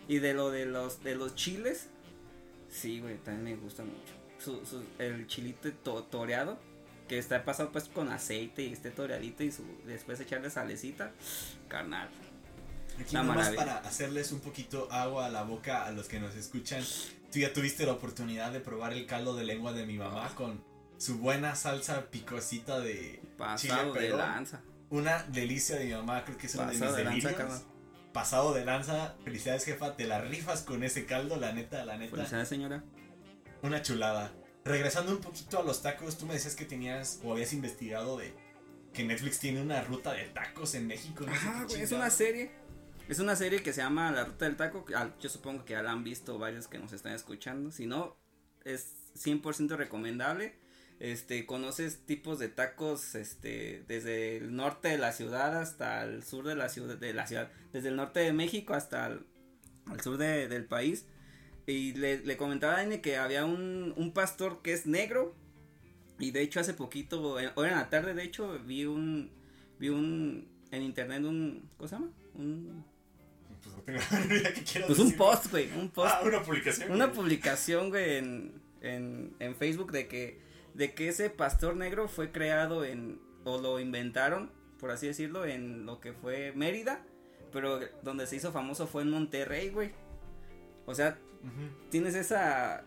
Y 0.08 0.20
de 0.20 0.34
lo 0.34 0.50
de 0.50 0.66
los. 0.66 1.04
De 1.04 1.14
los 1.16 1.36
chiles. 1.36 1.90
Sí, 2.72 3.02
güey, 3.02 3.18
también 3.18 3.58
me 3.58 3.62
gusta 3.62 3.84
mucho. 3.84 4.14
Su, 4.40 4.66
su- 4.66 4.86
el 4.98 5.28
chilito 5.28 5.70
to- 5.74 6.04
toreado 6.04 6.58
que 7.10 7.18
está 7.18 7.44
pasado 7.44 7.72
pues 7.72 7.86
con 7.90 8.10
aceite 8.10 8.64
y 8.64 8.72
esté 8.74 8.92
toreadito 8.92 9.44
y 9.44 9.52
su, 9.52 9.64
después 9.86 10.20
echarle 10.22 10.50
salecita, 10.50 11.12
carnal. 11.68 12.10
Aquí 13.00 13.16
Una 13.16 13.24
nomás 13.24 13.38
maravilla. 13.38 13.66
para 13.66 13.78
hacerles 13.80 14.32
un 14.32 14.40
poquito 14.40 14.90
agua 14.92 15.26
a 15.26 15.30
la 15.30 15.44
boca 15.44 15.86
a 15.86 15.92
los 15.92 16.08
que 16.08 16.20
nos 16.22 16.34
escuchan. 16.36 16.82
Tú 17.32 17.40
ya 17.40 17.52
tuviste 17.54 17.86
la 17.86 17.92
oportunidad 17.94 18.52
de 18.54 18.62
probar 18.62 18.94
el 18.94 19.06
caldo 19.06 19.36
de 19.36 19.44
lengua 19.44 19.74
de 19.74 19.86
mi 19.86 19.98
mamá 19.98 20.34
con 20.36 20.62
su 20.98 21.18
buena 21.20 21.56
salsa 21.56 22.06
picosita 22.10 22.80
de 22.80 23.22
Pasado 23.38 23.94
Chile, 23.94 24.10
de 24.10 24.18
lanza. 24.18 24.62
Una 24.90 25.24
delicia 25.24 25.78
de 25.78 25.86
mi 25.86 25.94
mamá, 25.94 26.24
creo 26.26 26.38
que 26.38 26.48
es 26.48 26.56
uno 26.56 26.66
de 26.68 26.80
mis 26.80 26.96
de 26.96 27.04
lanza. 27.04 27.64
Pasado 28.14 28.54
de 28.54 28.66
lanza, 28.66 29.16
felicidades 29.24 29.64
jefa, 29.66 29.96
te 29.96 30.06
la 30.08 30.22
rifas 30.22 30.62
con 30.62 30.84
ese 30.84 31.06
caldo, 31.06 31.38
la 31.38 31.52
neta, 31.52 31.86
la 31.86 31.98
neta. 31.98 32.16
Felicidades, 32.16 32.48
señora. 32.48 32.84
Una 33.62 33.82
chulada. 33.82 34.32
Regresando 34.64 35.12
un 35.12 35.20
poquito 35.20 35.60
a 35.60 35.64
los 35.64 35.82
tacos, 35.82 36.18
tú 36.18 36.26
me 36.26 36.34
decías 36.34 36.56
que 36.56 36.66
tenías 36.66 37.20
o 37.24 37.32
habías 37.34 37.54
investigado 37.54 38.18
de 38.18 38.34
que 38.94 39.04
Netflix 39.04 39.40
tiene 39.40 39.62
una 39.62 39.82
ruta 39.82 40.14
de 40.14 40.24
tacos 40.26 40.74
en 40.76 40.88
México. 40.88 41.26
no 41.26 41.32
qué 41.32 41.66
güey, 41.74 41.82
es 41.82 41.92
una 41.92 42.10
serie 42.10 42.52
Es 43.08 43.20
una 43.20 43.36
serie 43.36 43.62
que 43.62 43.72
se 43.72 43.82
llama 43.82 44.12
La 44.12 44.26
Ruta 44.26 44.46
del 44.46 44.58
Taco. 44.58 44.84
ah, 44.96 45.10
Yo 45.20 45.30
supongo 45.30 45.64
que 45.64 45.74
ya 45.74 45.82
la 45.82 45.92
han 45.92 46.04
visto 46.04 46.38
varios 46.40 46.68
que 46.68 46.80
nos 46.80 46.92
están 46.94 47.14
escuchando. 47.14 47.72
Si 47.72 47.86
no, 47.86 48.18
es 48.66 48.96
100% 49.16 49.76
recomendable. 49.78 50.56
Este, 51.00 51.46
conoces 51.46 52.00
tipos 52.06 52.40
de 52.40 52.50
tacos, 52.50 53.14
este, 53.14 53.84
desde 53.88 54.38
el 54.38 54.56
norte 54.56 54.88
de 54.88 54.98
la 54.98 55.12
ciudad 55.12 55.60
hasta 55.62 56.04
el 56.04 56.24
sur 56.24 56.46
de 56.48 56.56
la 56.56 56.70
ciudad, 56.70 56.98
de 56.98 57.14
la 57.14 57.28
ciudad, 57.28 57.52
desde 57.72 57.90
el 57.90 57.96
norte 57.96 58.20
de 58.22 58.34
México 58.34 58.74
hasta 58.74 59.06
el 59.08 59.22
sur 60.02 60.18
de- 60.18 60.48
del 60.48 60.66
país. 60.66 61.06
Y 61.68 61.94
le, 61.94 62.20
le 62.26 62.38
comentaba 62.38 62.78
a 62.78 62.84
N 62.84 63.00
que 63.02 63.18
había 63.18 63.46
un, 63.46 63.94
un 63.96 64.12
pastor 64.14 64.62
que 64.64 64.74
es 64.74 64.88
negro. 64.88 65.36
Y 66.18 66.32
de 66.32 66.42
hecho 66.42 66.60
hace 66.60 66.74
poquito, 66.74 67.40
eh, 67.40 67.52
hoy 67.56 67.68
en 67.68 67.76
la 67.76 67.90
tarde 67.92 68.16
de 68.16 68.24
hecho, 68.24 68.58
vi 68.66 68.86
un, 68.86 69.30
vi 69.78 69.90
un, 69.90 70.48
en 70.72 70.82
internet 70.82 71.22
un, 71.26 71.70
¿cómo 71.78 71.88
se 71.88 71.96
llama? 71.96 72.10
Un, 72.34 72.84
Pues 73.62 73.76
no 73.76 73.82
tengo 73.84 74.34
idea 74.34 74.52
que 74.52 74.64
quieras 74.64 74.88
pues 74.88 74.98
un 74.98 75.12
post, 75.14 75.52
güey, 75.52 75.70
un 75.78 75.90
post. 75.90 76.12
Ah, 76.12 76.22
una 76.26 76.42
publicación. 76.42 76.92
Una 76.92 77.06
güey. 77.06 77.16
publicación, 77.18 77.90
güey, 77.90 78.16
en, 78.18 78.62
en, 78.82 79.36
en 79.40 79.56
Facebook 79.56 79.92
de 79.92 80.08
que, 80.08 80.40
de 80.78 80.94
que 80.94 81.10
ese 81.10 81.30
pastor 81.30 81.76
negro 81.76 82.08
fue 82.08 82.32
creado 82.32 82.86
en, 82.86 83.20
o 83.44 83.60
lo 83.60 83.80
inventaron, 83.80 84.52
por 84.80 84.92
así 84.92 85.08
decirlo, 85.08 85.46
en 85.46 85.86
lo 85.86 86.00
que 86.00 86.14
fue 86.14 86.54
Mérida, 86.56 87.04
pero 87.52 87.80
donde 88.04 88.28
se 88.28 88.36
hizo 88.36 88.52
famoso 88.52 88.88
fue 88.88 89.02
en 89.02 89.10
Monterrey, 89.10 89.72
güey. 89.72 89.92
O 90.86 90.94
sea, 90.94 91.18
tienes 91.90 92.14
esa, 92.14 92.86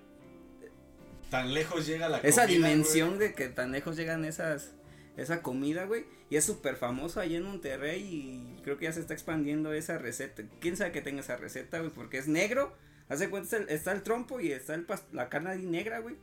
Tan 1.30 1.54
lejos 1.54 1.86
llega 1.86 2.08
la 2.08 2.18
esa 2.18 2.42
comida, 2.42 2.68
dimensión 2.68 3.18
de 3.18 3.34
que 3.34 3.48
tan 3.48 3.70
lejos 3.70 3.96
llegan 3.96 4.24
esas, 4.24 4.72
esa 5.16 5.42
comida, 5.42 5.84
güey. 5.84 6.04
Y 6.28 6.36
es 6.36 6.44
súper 6.44 6.76
famoso 6.76 7.20
ahí 7.20 7.36
en 7.36 7.42
Monterrey 7.42 8.02
y 8.02 8.62
creo 8.62 8.78
que 8.78 8.84
ya 8.84 8.92
se 8.92 9.00
está 9.00 9.14
expandiendo 9.14 9.72
esa 9.72 9.98
receta. 9.98 10.44
¿Quién 10.60 10.76
sabe 10.76 10.92
que 10.92 11.02
tenga 11.02 11.20
esa 11.20 11.36
receta, 11.36 11.80
güey? 11.80 11.90
Porque 11.90 12.18
es 12.18 12.28
negro. 12.28 12.76
Hace 13.08 13.30
cuenta, 13.30 13.56
está 13.68 13.90
el, 13.92 14.02
trompo 14.02 14.40
y 14.40 14.52
está 14.52 14.74
el 14.74 14.86
la 15.12 15.28
carne 15.28 15.50
ahí 15.50 15.66
negra, 15.66 15.98
güey. 15.98 16.16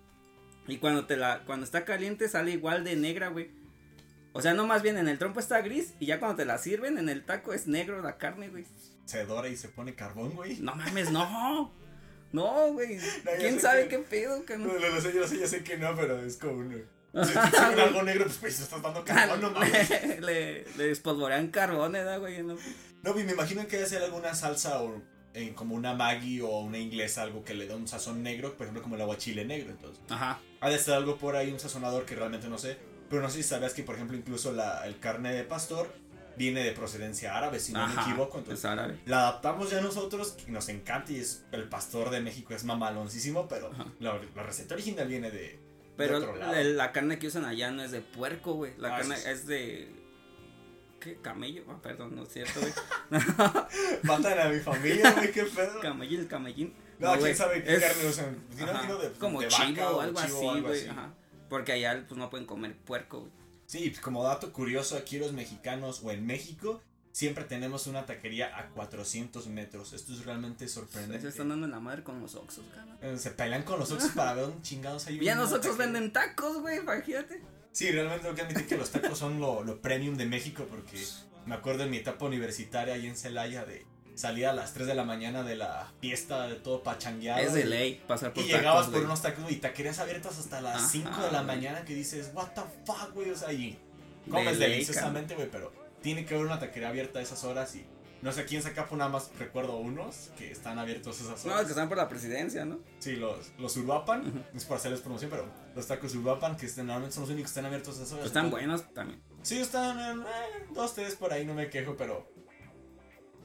Y 0.67 0.77
cuando 0.77 1.05
te 1.05 1.15
la, 1.17 1.43
cuando 1.45 1.65
está 1.65 1.85
caliente 1.85 2.27
sale 2.29 2.51
igual 2.51 2.83
de 2.83 2.95
negra, 2.95 3.29
güey. 3.29 3.49
O 4.33 4.41
sea, 4.41 4.53
no 4.53 4.67
más 4.67 4.83
bien 4.83 4.97
en 4.97 5.07
el 5.07 5.17
trompo 5.17 5.39
está 5.39 5.61
gris 5.61 5.93
y 5.99 6.05
ya 6.05 6.19
cuando 6.19 6.37
te 6.37 6.45
la 6.45 6.57
sirven 6.57 6.97
en 6.97 7.09
el 7.09 7.25
taco 7.25 7.53
es 7.53 7.67
negro 7.67 8.01
la 8.01 8.17
carne, 8.17 8.49
güey. 8.49 8.63
güey. 8.63 8.75
Se 9.05 9.25
dora 9.25 9.47
y 9.47 9.55
se 9.55 9.69
pone 9.69 9.95
carbón, 9.95 10.31
güey. 10.31 10.57
No 10.57 10.75
mames, 10.75 11.11
no. 11.11 11.73
No, 12.33 12.73
güey. 12.73 12.97
No, 13.25 13.31
¿Quién 13.39 13.59
sabe 13.59 13.83
que- 13.87 13.97
qué 13.97 13.99
pedo, 13.99 14.45
que 14.45 14.57
No, 14.57 14.67
no? 14.67 15.01
sé, 15.01 15.13
yo 15.13 15.27
sé, 15.27 15.39
yo 15.39 15.47
sé 15.47 15.63
que 15.63 15.77
no, 15.77 15.95
pero 15.95 16.19
es 16.19 16.37
como 16.37 16.53
un... 16.59 16.85
Si 17.25 17.33
te 17.33 17.57
algo 17.81 18.03
negro, 18.03 18.25
pues, 18.25 18.37
pues 18.37 18.59
estás 18.59 18.81
dando 18.81 19.03
carbón, 19.03 19.41
no 19.41 19.49
mames. 19.51 19.89
le, 20.21 20.65
le, 20.77 20.91
espolvorean 20.91 21.47
carbones, 21.47 22.05
¿da, 22.05 22.17
güey? 22.17 22.43
No. 22.43 22.57
No, 23.01 23.13
me 23.15 23.21
imagino 23.31 23.65
que 23.65 23.77
debe 23.77 23.89
ser 23.89 24.03
alguna 24.03 24.35
salsa 24.35 24.81
o 24.83 25.01
eh, 25.33 25.53
como 25.55 25.75
una 25.75 25.93
Maggi 25.93 26.41
o 26.41 26.59
una 26.59 26.77
inglesa, 26.79 27.21
algo 27.23 27.43
que 27.43 27.53
le 27.53 27.67
da 27.67 27.75
un 27.75 27.87
sazón 27.87 28.23
negro, 28.23 28.53
por 28.55 28.65
ejemplo, 28.65 28.81
como 28.83 28.95
el 28.95 29.01
aguachile 29.01 29.45
negro, 29.45 29.69
entonces. 29.71 30.03
Ajá. 30.09 30.39
Ha 30.61 30.69
de 30.69 30.79
ser 30.79 30.95
algo 30.95 31.17
por 31.17 31.35
ahí, 31.35 31.51
un 31.51 31.59
sazonador 31.59 32.05
que 32.05 32.15
realmente 32.15 32.47
no 32.47 32.57
sé. 32.57 32.77
Pero 33.09 33.21
no 33.21 33.29
sé 33.29 33.37
si 33.37 33.43
sabías 33.43 33.73
que, 33.73 33.83
por 33.83 33.95
ejemplo, 33.95 34.17
incluso 34.17 34.51
la, 34.51 34.85
el 34.87 34.99
carne 34.99 35.33
de 35.33 35.43
pastor 35.43 35.93
viene 36.35 36.63
de 36.63 36.71
procedencia 36.71 37.35
árabe, 37.37 37.59
si 37.59 37.71
no 37.73 37.87
me 37.87 37.93
equivoco. 38.01 38.37
Entonces, 38.39 38.59
es 38.59 38.65
árabe. 38.65 38.97
la 39.05 39.19
adaptamos 39.29 39.71
ya 39.71 39.81
nosotros 39.81 40.35
y 40.47 40.51
nos 40.51 40.69
encanta 40.69 41.11
y 41.11 41.17
es 41.19 41.45
el 41.51 41.69
pastor 41.69 42.09
de 42.09 42.19
México 42.21 42.53
es 42.53 42.63
mamaloncísimo, 42.63 43.47
pero 43.47 43.71
la, 43.99 44.19
la 44.35 44.43
receta 44.43 44.75
original 44.75 45.07
viene 45.07 45.31
de, 45.31 45.37
de 45.39 45.59
Pero 45.95 46.17
otro 46.17 46.35
lado. 46.35 46.51
la, 46.53 46.61
la 46.63 46.91
carne 46.91 47.17
que 47.17 47.27
usan 47.27 47.45
allá 47.45 47.71
no 47.71 47.81
es 47.83 47.91
de 47.91 48.01
puerco, 48.01 48.53
güey. 48.53 48.73
La 48.77 48.95
Ah, 48.95 48.99
carne 48.99 49.15
es 49.25 49.47
de. 49.47 49.89
¿Qué? 50.99 51.15
Camello. 51.21 51.63
Ah, 51.69 51.79
perdón, 51.81 52.15
no 52.15 52.23
es 52.23 52.29
cierto, 52.29 52.59
güey. 52.59 52.73
Matan 54.03 54.39
a 54.39 54.49
mi 54.49 54.59
familia, 54.59 55.11
güey, 55.15 55.31
qué 55.31 55.43
pedo. 55.43 55.79
Camello, 55.79 56.19
el 56.19 56.27
camellín. 56.27 56.73
No, 56.99 57.09
quién 57.09 57.19
güey, 57.19 57.35
sabe 57.35 57.63
qué 57.63 57.75
es- 57.75 57.83
carne 57.83 58.07
usan. 58.09 58.43
No, 58.57 58.65
ajá, 58.65 58.77
aquí 58.79 58.87
no 58.87 58.97
de- 58.97 59.11
como 59.13 59.41
de 59.41 59.47
chivo 59.47 59.67
vaca 59.69 59.91
o 59.91 60.01
algo 60.01 60.21
chivo 60.25 60.51
así, 60.51 60.59
o 60.59 60.63
güey. 60.63 60.87
Ajá. 60.87 61.13
Porque 61.49 61.71
allá 61.73 62.03
pues 62.07 62.17
no 62.17 62.29
pueden 62.29 62.45
comer 62.47 62.75
puerco, 62.77 63.19
güey. 63.21 63.31
Sí, 63.67 63.89
pues, 63.89 63.99
como 64.01 64.23
dato 64.23 64.51
curioso, 64.53 64.97
aquí 64.97 65.17
los 65.19 65.33
mexicanos 65.33 66.01
o 66.03 66.11
en 66.11 66.25
México 66.25 66.81
siempre 67.11 67.43
tenemos 67.43 67.87
una 67.87 68.05
taquería 68.05 68.57
a 68.57 68.69
400 68.69 69.47
metros. 69.47 69.93
Esto 69.93 70.13
es 70.13 70.25
realmente 70.25 70.67
Se 70.67 70.73
sorprendente. 70.75 71.27
están 71.27 71.49
dando 71.49 71.65
en 71.65 71.71
la 71.71 71.79
madre 71.79 72.03
con 72.03 72.19
los 72.19 72.35
oxos, 72.35 72.65
carnal. 72.73 72.97
Eh, 73.01 73.17
Se 73.17 73.31
pelean 73.31 73.63
con 73.63 73.79
los 73.79 73.91
oxos 73.91 74.11
para 74.11 74.33
ver 74.33 74.45
un 74.45 74.61
chingados 74.61 75.05
ahí. 75.07 75.19
Ya 75.19 75.35
los 75.35 75.51
oxos 75.51 75.77
venden 75.77 76.11
tacos, 76.13 76.61
güey, 76.61 76.77
imagínate. 76.79 77.41
Sí, 77.77 77.91
realmente 77.91 78.23
tengo 78.23 78.33
que 78.33 78.41
admitir 78.41 78.65
que 78.65 78.75
los 78.75 78.89
tacos 78.89 79.19
son 79.19 79.39
lo, 79.39 79.63
lo 79.63 79.79
premium 79.79 80.17
de 80.17 80.25
México 80.25 80.65
porque 80.67 80.99
me 81.45 81.53
acuerdo 81.53 81.83
en 81.83 81.91
mi 81.91 81.97
etapa 81.97 82.25
universitaria 82.25 82.95
ahí 82.95 83.05
en 83.05 83.15
Celaya 83.15 83.65
de 83.65 83.85
salir 84.15 84.47
a 84.47 84.53
las 84.53 84.73
3 84.73 84.87
de 84.87 84.95
la 84.95 85.03
mañana 85.03 85.43
de 85.43 85.57
la 85.57 85.93
fiesta 86.01 86.47
de 86.47 86.55
todo 86.55 86.81
pachangueado. 86.81 87.39
Es 87.39 87.53
de 87.53 87.65
ley 87.65 88.01
pasar 88.07 88.33
por 88.33 88.43
Y 88.43 88.47
tacos, 88.47 88.61
llegabas 88.61 88.87
por 88.87 89.03
unos 89.03 89.21
tacos 89.21 89.51
y 89.51 89.57
taquerías 89.57 89.99
abiertas 89.99 90.39
hasta 90.39 90.59
las 90.59 90.77
Ajá, 90.77 90.89
5 90.89 91.21
de 91.21 91.31
la 91.31 91.43
mañana 91.43 91.85
que 91.85 91.93
dices, 91.93 92.31
what 92.33 92.47
the 92.55 92.61
fuck, 92.83 93.13
güey, 93.13 93.29
o 93.29 93.35
sea, 93.35 93.53
y 93.53 93.77
De 94.25 94.31
comes 94.31 94.57
ley, 94.57 94.71
deliciosamente, 94.71 95.35
güey, 95.35 95.47
pero 95.51 95.71
tiene 96.01 96.25
que 96.25 96.33
haber 96.33 96.47
una 96.47 96.57
taquería 96.57 96.89
abierta 96.89 97.19
a 97.19 97.21
esas 97.21 97.43
horas 97.43 97.75
y 97.75 97.85
no 98.21 98.31
sé 98.31 98.45
quién 98.45 98.61
saca, 98.63 98.87
nada 98.91 99.09
más 99.09 99.31
recuerdo 99.37 99.77
unos 99.77 100.31
que 100.37 100.51
están 100.51 100.79
abiertos 100.79 101.19
esas 101.21 101.45
No, 101.45 101.51
horas. 101.53 101.65
que 101.65 101.71
están 101.71 101.87
por 101.87 101.97
la 101.97 102.09
presidencia, 102.09 102.65
¿no? 102.65 102.79
Sí, 102.99 103.15
los, 103.15 103.51
los 103.59 103.77
no 103.77 104.43
es 104.55 104.65
por 104.65 104.77
hacerles 104.77 105.01
promoción, 105.01 105.29
pero 105.29 105.45
los 105.75 105.87
tacos 105.87 106.15
Uruapan, 106.15 106.57
que 106.57 106.65
están- 106.65 106.87
normalmente 106.87 107.13
son 107.15 107.23
los 107.23 107.29
únicos 107.31 107.51
que 107.51 107.59
están 107.59 107.65
abiertos 107.65 107.95
esas 107.95 108.07
horas. 108.11 108.19
Pues 108.21 108.27
están 108.27 108.49
buenos 108.49 108.93
también. 108.93 109.21
Sí, 109.43 109.59
están 109.59 109.99
eh, 110.19 110.23
dos, 110.73 110.93
tres 110.95 111.15
por 111.15 111.31
ahí, 111.31 111.45
no 111.45 111.53
me 111.53 111.69
quejo, 111.69 111.95
pero 111.95 112.27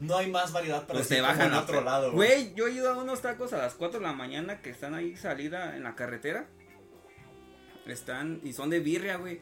no 0.01 0.17
hay 0.17 0.31
más 0.31 0.53
variedad 0.53 0.87
para 0.87 0.99
Pues 0.99 1.09
te 1.09 1.21
bajan 1.21 1.49
en 1.49 1.53
a 1.55 1.61
otro 1.61 1.81
lado. 1.83 2.13
Güey, 2.13 2.55
yo 2.55 2.67
he 2.67 2.73
ido 2.73 2.91
a 2.91 2.97
unos 2.97 3.21
tacos 3.23 3.53
a 3.53 3.59
las 3.59 3.75
4 3.75 4.01
de 4.01 4.07
la 4.07 4.13
mañana 4.13 4.61
que 4.63 4.71
están 4.71 4.95
ahí 4.95 5.17
salida 5.17 5.77
en 5.77 5.83
la 5.85 5.95
carretera. 5.95 6.49
Están 7.87 8.41
y 8.45 8.53
son 8.53 8.71
de 8.71 8.81
birria, 8.81 9.17
güey. 9.17 9.41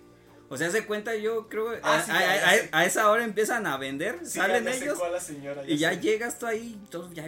O 0.52 0.56
sea, 0.56 0.70
se 0.70 0.84
cuenta 0.84 1.14
yo 1.14 1.48
creo 1.48 1.70
Ah, 1.82 1.96
a, 1.98 2.02
sí, 2.04 2.10
a- 2.10 2.20
ya, 2.20 2.36
ya 2.36 2.48
a- 2.50 2.54
sé. 2.54 2.68
a 2.72 2.84
esa 2.84 3.10
hora 3.10 3.24
empiezan 3.24 3.66
a 3.66 3.76
vender, 3.78 4.18
Sí, 4.24 4.38
salen 4.40 4.64
ya 4.64 4.70
ellos 4.74 4.98
cuál 4.98 5.12
la 5.12 5.20
señora, 5.20 5.62
y 5.66 5.76
ya 5.78 5.90
sé. 5.94 6.00
llegas 6.00 6.38
tú 6.38 6.46
ahí, 6.46 6.78
todo 6.90 7.10
ya 7.12 7.24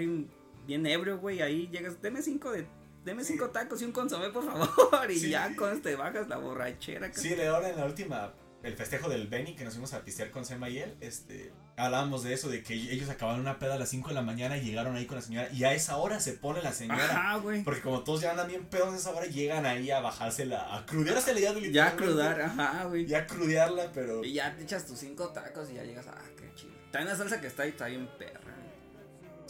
bien, 0.66 0.86
ebrio, 0.86 1.18
güey, 1.18 1.40
ahí 1.40 1.68
llegas, 1.68 2.02
deme 2.02 2.20
cinco 2.20 2.50
de 2.52 2.66
deme 3.04 3.24
cinco 3.24 3.50
tacos 3.50 3.80
y 3.82 3.84
un 3.84 3.92
consomé, 3.92 4.30
por 4.30 4.44
favor, 4.44 4.68
y 5.10 5.18
Sí. 5.18 5.30
ya 5.30 5.54
con 5.56 5.72
este 5.72 5.94
bajas 5.96 6.28
la 6.28 6.36
borrachera. 6.36 7.06
cabrón. 7.08 7.22
Sí, 7.22 7.28
de 7.34 7.46
ahora 7.48 7.68
en 7.70 7.76
la 7.76 7.84
última, 7.86 8.32
el 8.62 8.74
festejo 8.76 9.08
del 9.08 9.26
Benny 9.28 9.54
que 9.54 9.64
nos 9.64 9.74
fuimos 9.74 9.92
a 9.94 10.02
pistear 10.04 10.30
con 10.30 10.44
Sema 10.44 10.68
y 10.68 10.78
él, 10.78 10.94
este, 11.00 11.52
hablábamos 11.76 12.22
de 12.22 12.32
eso, 12.34 12.48
de 12.48 12.62
que 12.62 12.74
ellos 12.74 13.08
acabaron 13.10 13.40
una 13.40 13.58
peda 13.58 13.74
a 13.74 13.78
las 13.78 13.88
5 13.88 14.08
de 14.10 14.14
la 14.14 14.22
mañana 14.22 14.56
y 14.56 14.62
llegaron 14.62 14.94
ahí 14.96 15.06
con 15.06 15.16
la 15.16 15.22
señora, 15.22 15.48
y 15.52 15.64
a 15.64 15.72
esa 15.74 15.96
hora 15.96 16.20
se 16.20 16.32
pone 16.34 16.62
la 16.62 16.72
señora. 16.72 17.04
Ajá, 17.04 17.36
güey. 17.38 17.62
Porque 17.64 17.80
como 17.80 18.02
todos 18.04 18.20
ya 18.20 18.30
andan 18.32 18.48
bien 18.48 18.64
pedos 18.66 18.92
a 18.94 18.96
esa 18.96 19.10
hora, 19.10 19.26
llegan 19.26 19.66
ahí 19.66 19.90
a 19.90 20.00
bajársela, 20.00 20.76
a 20.76 20.86
crudeársela 20.86 21.40
ya 21.40 21.52
Ya 21.52 21.58
literalmente. 21.60 22.04
crudar, 22.04 22.40
ajá, 22.42 22.84
güey. 22.84 23.06
Ya 23.06 23.26
crudearla, 23.26 23.90
pero... 23.92 24.24
Y 24.24 24.34
ya 24.34 24.54
te 24.56 24.62
echas 24.62 24.86
tus 24.86 24.98
cinco 24.98 25.28
tacos 25.30 25.70
y 25.70 25.74
ya 25.74 25.82
llegas, 25.84 26.06
ah, 26.08 26.22
qué 26.36 26.50
chido. 26.54 26.72
También 26.90 27.08
la 27.12 27.16
salsa 27.16 27.40
que 27.40 27.46
está 27.46 27.62
ahí 27.64 27.70
está 27.70 27.86
bien 27.86 28.08
perra. 28.18 28.51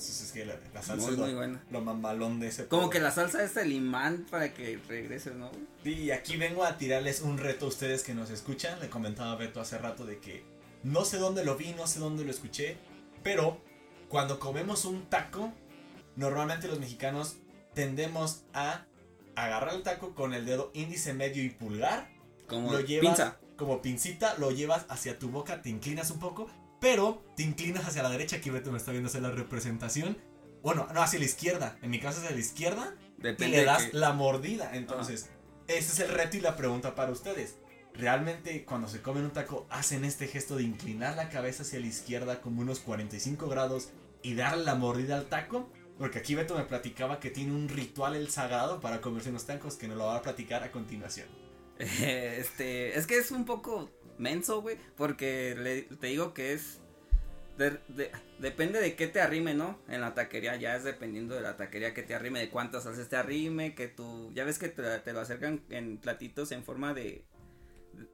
Güey. 0.03 0.19
pues, 0.19 0.23
es 0.23 0.33
que 0.33 0.45
la, 0.47 0.57
la 0.75 0.83
salsa 0.83 1.05
Muy, 1.05 1.13
es 1.15 1.19
lo, 1.19 1.25
muy 1.27 1.35
buena. 1.35 1.63
lo 1.71 1.81
mamalón 1.81 2.41
de 2.41 2.49
ese 2.49 2.67
Como 2.67 2.83
pedo. 2.83 2.91
que 2.91 3.01
la 3.01 3.11
salsa 3.11 3.43
es 3.45 3.57
el 3.57 3.73
imán 3.73 4.27
para 4.31 4.53
que 4.55 4.79
regreses, 4.89 5.35
¿no? 5.35 5.51
Y 5.85 6.11
aquí 6.11 6.37
vengo 6.37 6.65
a 6.65 6.77
tirarles 6.79 7.21
un 7.21 7.39
reto 7.39 7.67
a 7.67 7.69
ustedes 7.69 8.03
que 8.03 8.15
nos 8.15 8.31
escuchan. 8.31 8.79
Le 8.81 8.89
comentaba 8.91 9.33
a 9.33 9.37
Beto 9.37 9.61
hace 9.61 9.79
rato 9.79 10.05
de 10.07 10.19
que 10.19 10.45
no 10.83 11.05
sé 11.05 11.19
dónde 11.19 11.45
lo 11.45 11.57
vi, 11.57 11.73
no 11.75 11.87
sé 11.87 11.99
dónde 12.01 12.25
lo 12.25 12.31
escuché, 12.31 12.77
pero 13.23 13.61
cuando 14.09 14.39
comemos 14.41 14.85
un 14.85 15.07
taco, 15.09 15.53
normalmente 16.17 16.69
los 16.69 16.79
mexicanos 16.81 17.37
tendemos 17.75 18.43
a 18.53 18.85
agarrar 19.35 19.75
el 19.75 19.83
taco 19.83 20.15
con 20.15 20.35
el 20.35 20.45
dedo 20.45 20.71
índice 20.75 21.15
medio 21.15 21.43
y 21.43 21.49
pulgar, 21.51 22.11
Como 22.47 22.71
lo 22.73 22.81
llevas 22.81 23.17
pinza. 23.17 23.39
como 23.57 23.81
pincita, 23.81 24.35
lo 24.39 24.51
llevas 24.51 24.85
hacia 24.91 25.19
tu 25.19 25.31
boca, 25.31 25.63
te 25.63 25.71
inclinas 25.71 26.11
un 26.11 26.19
poco, 26.19 26.51
pero 26.83 27.23
te 27.37 27.45
inclinas 27.45 27.87
hacia 27.87 28.03
la 28.03 28.11
derecha. 28.11 28.37
Aquí 28.37 28.51
Beto 28.51 28.73
me 28.73 28.77
está 28.79 28.91
viendo 28.91 29.09
hacer 29.09 29.23
la 29.23 29.31
representación. 29.31 30.19
Bueno, 30.63 30.89
no, 30.93 31.01
hacia 31.01 31.19
la 31.21 31.25
izquierda. 31.25 31.79
En 31.81 31.91
mi 31.91 32.01
caso 32.01 32.19
hacia 32.19 32.33
la 32.33 32.41
izquierda 32.41 32.95
y 33.39 33.45
le 33.47 33.65
das 33.65 33.85
que- 33.85 33.97
la 33.97 34.13
mordida. 34.13 34.77
Entonces, 34.77 35.31
ese 35.69 35.93
es 35.93 36.01
el 36.01 36.09
reto 36.15 36.37
y 36.37 36.41
la 36.41 36.57
pregunta 36.57 36.95
para 36.97 37.13
ustedes. 37.13 37.57
¿Realmente 37.95 38.65
cuando 38.65 38.89
se 38.89 39.01
comen 39.01 39.25
un 39.25 39.31
taco 39.31 39.67
hacen 39.71 40.05
este 40.05 40.27
gesto 40.27 40.57
de 40.57 40.65
inclinar 40.65 41.15
la 41.17 41.29
cabeza 41.29 41.63
hacia 41.63 41.79
la 41.79 41.87
izquierda 41.87 42.41
como 42.41 42.63
unos 42.63 42.81
45 42.81 43.49
grados 43.49 43.91
y 44.23 44.35
darle 44.35 44.65
la 44.65 44.75
mordida 44.75 45.17
al 45.17 45.27
taco? 45.27 45.71
Porque 45.99 46.19
aquí 46.19 46.35
Beto 46.35 46.57
me 46.57 46.65
platicaba 46.65 47.21
que 47.21 47.31
tiene 47.31 47.53
un 47.53 47.69
ritual 47.69 48.17
el 48.17 48.29
sagrado 48.29 48.81
para 48.81 49.01
comerse 49.01 49.31
unos 49.31 49.47
tacos 49.47 49.77
que 49.77 49.87
nos 49.87 49.97
lo 49.99 50.07
va 50.07 50.17
a 50.17 50.23
platicar 50.23 50.65
a 50.65 50.73
continuación. 50.73 51.29
Este, 51.79 52.99
es 52.99 53.07
que 53.07 53.19
es 53.19 53.31
un 53.31 53.45
poco 53.45 53.91
menso, 54.23 54.63
güey, 54.63 54.77
porque 54.97 55.55
le- 55.59 55.83
te 55.83 56.07
digo 56.07 56.33
que 56.33 56.53
es 56.55 56.79
de- 57.59 57.79
de- 57.89 58.11
depende 58.39 58.81
de 58.81 58.95
qué 58.97 59.07
te 59.09 59.21
arrime, 59.21 59.53
¿no? 59.55 59.79
En 59.89 60.01
la 60.01 60.15
taquería 60.15 60.57
ya 60.57 60.75
es 60.77 60.85
dependiendo 60.85 61.35
de 61.35 61.43
la 61.43 61.57
taquería 61.59 61.93
que 61.93 62.03
te 62.03 62.15
arrime, 62.15 62.41
de 62.41 62.49
cuántas 62.49 62.85
salsas 62.85 63.09
te 63.09 63.17
arrime, 63.17 63.75
que 63.75 63.89
tú, 63.89 64.31
ya 64.35 64.45
ves 64.45 64.59
que 64.59 64.69
te, 64.69 64.83
te 65.01 65.13
lo 65.13 65.21
acercan 65.21 65.61
en 65.69 65.99
platitos 65.99 66.51
en 66.53 66.65
forma 66.65 66.95
de 66.95 67.25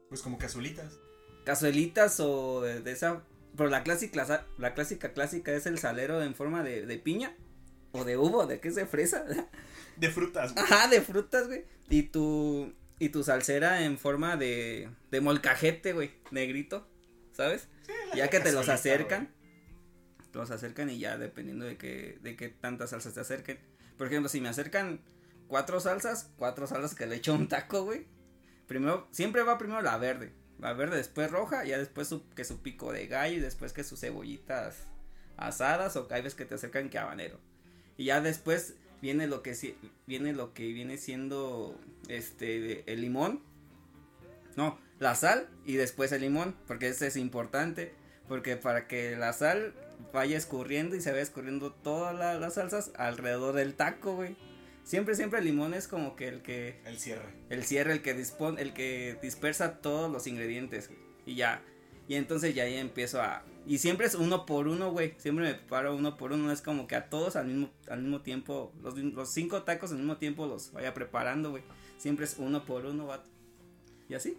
Pues 0.09 0.23
como 0.23 0.39
cazulitas. 0.39 0.99
cazuelitas 1.45 2.19
o 2.21 2.63
de, 2.63 2.81
de 2.81 2.91
esa 2.93 3.23
Pero 3.57 3.71
la 3.71 3.83
clásica, 3.85 4.45
la 4.59 4.75
clásica 4.75 5.13
clásica 5.13 5.53
es 5.53 5.67
el 5.67 5.79
salero 5.79 6.21
en 6.23 6.35
forma 6.35 6.63
de, 6.65 6.85
de 6.87 6.99
piña. 6.99 7.37
O 7.93 8.05
de 8.05 8.17
uvo, 8.19 8.47
de 8.47 8.61
qué 8.61 8.69
es 8.69 8.75
de 8.75 8.87
fresa. 8.87 9.25
De 9.97 10.11
frutas, 10.11 10.53
güey. 10.53 10.65
Ajá, 10.65 10.89
de 10.89 11.01
frutas, 11.01 11.47
güey. 11.49 11.65
Y 11.89 12.03
tu, 12.05 12.73
y 12.99 13.11
tu 13.11 13.23
salsera 13.23 13.85
en 13.85 13.99
forma 13.99 14.37
de, 14.37 14.89
de 15.11 15.21
molcajete, 15.21 15.93
güey, 15.93 16.13
negrito, 16.31 16.89
¿sabes? 17.33 17.69
ya 18.15 18.29
que 18.29 18.41
te 18.41 18.53
los 18.53 18.69
acercan, 18.69 19.29
te 20.33 20.39
los 20.39 20.51
acercan 20.51 20.91
y 20.91 20.99
ya 20.99 21.19
dependiendo 21.19 21.65
de 21.65 21.77
que, 21.77 22.19
de 22.23 22.37
qué 22.37 22.49
tantas 22.49 22.91
salsas 22.91 23.15
te 23.15 23.21
acerquen. 23.21 23.59
Por 23.97 24.07
ejemplo, 24.07 24.29
si 24.29 24.41
me 24.41 24.49
acercan 24.49 25.01
cuatro 25.47 25.81
salsas, 25.81 26.31
cuatro 26.37 26.67
salsas 26.67 26.95
que 26.95 27.07
le 27.07 27.17
echo 27.17 27.35
un 27.35 27.49
taco, 27.49 27.85
güey. 27.85 28.07
Primero, 28.67 29.09
siempre 29.11 29.43
va 29.43 29.59
primero 29.59 29.81
la 29.83 29.97
verde. 29.99 30.33
La 30.59 30.73
verde, 30.73 30.97
después 30.97 31.31
roja, 31.31 31.65
ya 31.65 31.79
después 31.79 32.09
su, 32.09 32.29
que 32.31 32.45
su 32.45 32.61
pico 32.63 32.93
de 32.93 33.07
gallo 33.07 33.37
y 33.37 33.41
después 33.41 33.73
que 33.73 33.85
sus 33.85 34.01
cebollitas 34.01 34.77
asadas 35.37 35.97
o 35.97 36.09
hay 36.11 36.23
veces 36.23 36.35
que 36.35 36.45
te 36.45 36.57
acercan 36.57 36.91
que 36.91 36.99
habanero. 36.99 37.41
Y 37.97 38.07
ya 38.07 38.21
después 38.21 38.75
viene 39.03 39.27
lo 39.27 39.43
que 39.43 39.55
viene 40.07 40.33
lo 40.33 40.53
que 40.55 40.67
viene 40.67 40.99
siendo 40.99 41.79
este 42.09 42.85
el 42.93 43.01
limón. 43.01 43.41
No, 44.57 44.79
la 44.99 45.15
sal 45.15 45.49
y 45.65 45.75
después 45.75 46.11
el 46.13 46.23
limón, 46.23 46.55
porque 46.67 46.89
ese 46.89 47.07
es 47.07 47.17
importante, 47.17 47.93
porque 48.27 48.57
para 48.57 48.89
que 48.89 49.17
la 49.17 49.33
sal 49.33 49.73
vaya 50.13 50.37
escurriendo 50.37 50.97
y 50.97 51.01
se 51.01 51.11
vaya 51.11 51.23
escurriendo 51.23 51.73
todas 51.73 52.17
la- 52.17 52.39
las 52.39 52.55
salsas 52.55 52.91
alrededor 52.97 53.55
del 53.55 53.75
taco, 53.75 54.15
güey. 54.17 54.37
Siempre, 54.85 55.15
siempre 55.15 55.41
el 55.41 55.45
limón 55.45 55.75
es 55.75 55.87
como 55.87 56.17
que 56.17 56.29
el 56.29 56.41
que 56.43 56.81
El 56.87 56.99
cierre. 56.99 57.29
el 57.51 57.63
cierre, 57.65 57.93
el 57.93 58.03
que 58.03 58.15
dispone, 58.15 58.61
el 58.63 58.73
que 58.73 59.19
dispersa 59.23 59.81
todos 59.81 60.11
los 60.11 60.27
ingredientes, 60.27 60.89
güey. 60.89 60.99
Y 61.27 61.35
ya. 61.35 61.63
Y 62.09 62.15
entonces 62.15 62.55
ya, 62.55 62.67
ya 62.67 62.81
empiezo 62.81 63.21
a. 63.21 63.45
Y 63.69 63.79
siempre 63.79 64.07
es 64.07 64.15
uno 64.15 64.47
por 64.47 64.67
uno, 64.67 64.91
güey. 64.91 65.15
Siempre 65.19 65.45
me 65.45 65.55
preparo 65.55 65.95
uno 65.95 66.17
por 66.17 66.33
uno. 66.33 66.51
Es 66.51 66.63
como 66.63 66.87
que 66.87 66.97
a 66.97 67.11
todos 67.11 67.37
al 67.37 67.47
mismo, 67.47 67.71
al 67.89 68.01
mismo 68.01 68.23
tiempo. 68.23 68.73
Los, 68.83 68.97
los 68.97 69.31
cinco 69.31 69.63
tacos 69.63 69.91
al 69.93 69.99
mismo 69.99 70.17
tiempo 70.17 70.47
los 70.47 70.73
vaya 70.73 70.95
preparando, 70.95 71.51
güey. 71.51 71.63
Siempre 71.99 72.25
es 72.25 72.37
uno 72.39 72.65
por 72.65 72.87
uno, 72.87 73.07
vato. 73.07 73.29
Y 74.09 74.15
así. 74.15 74.39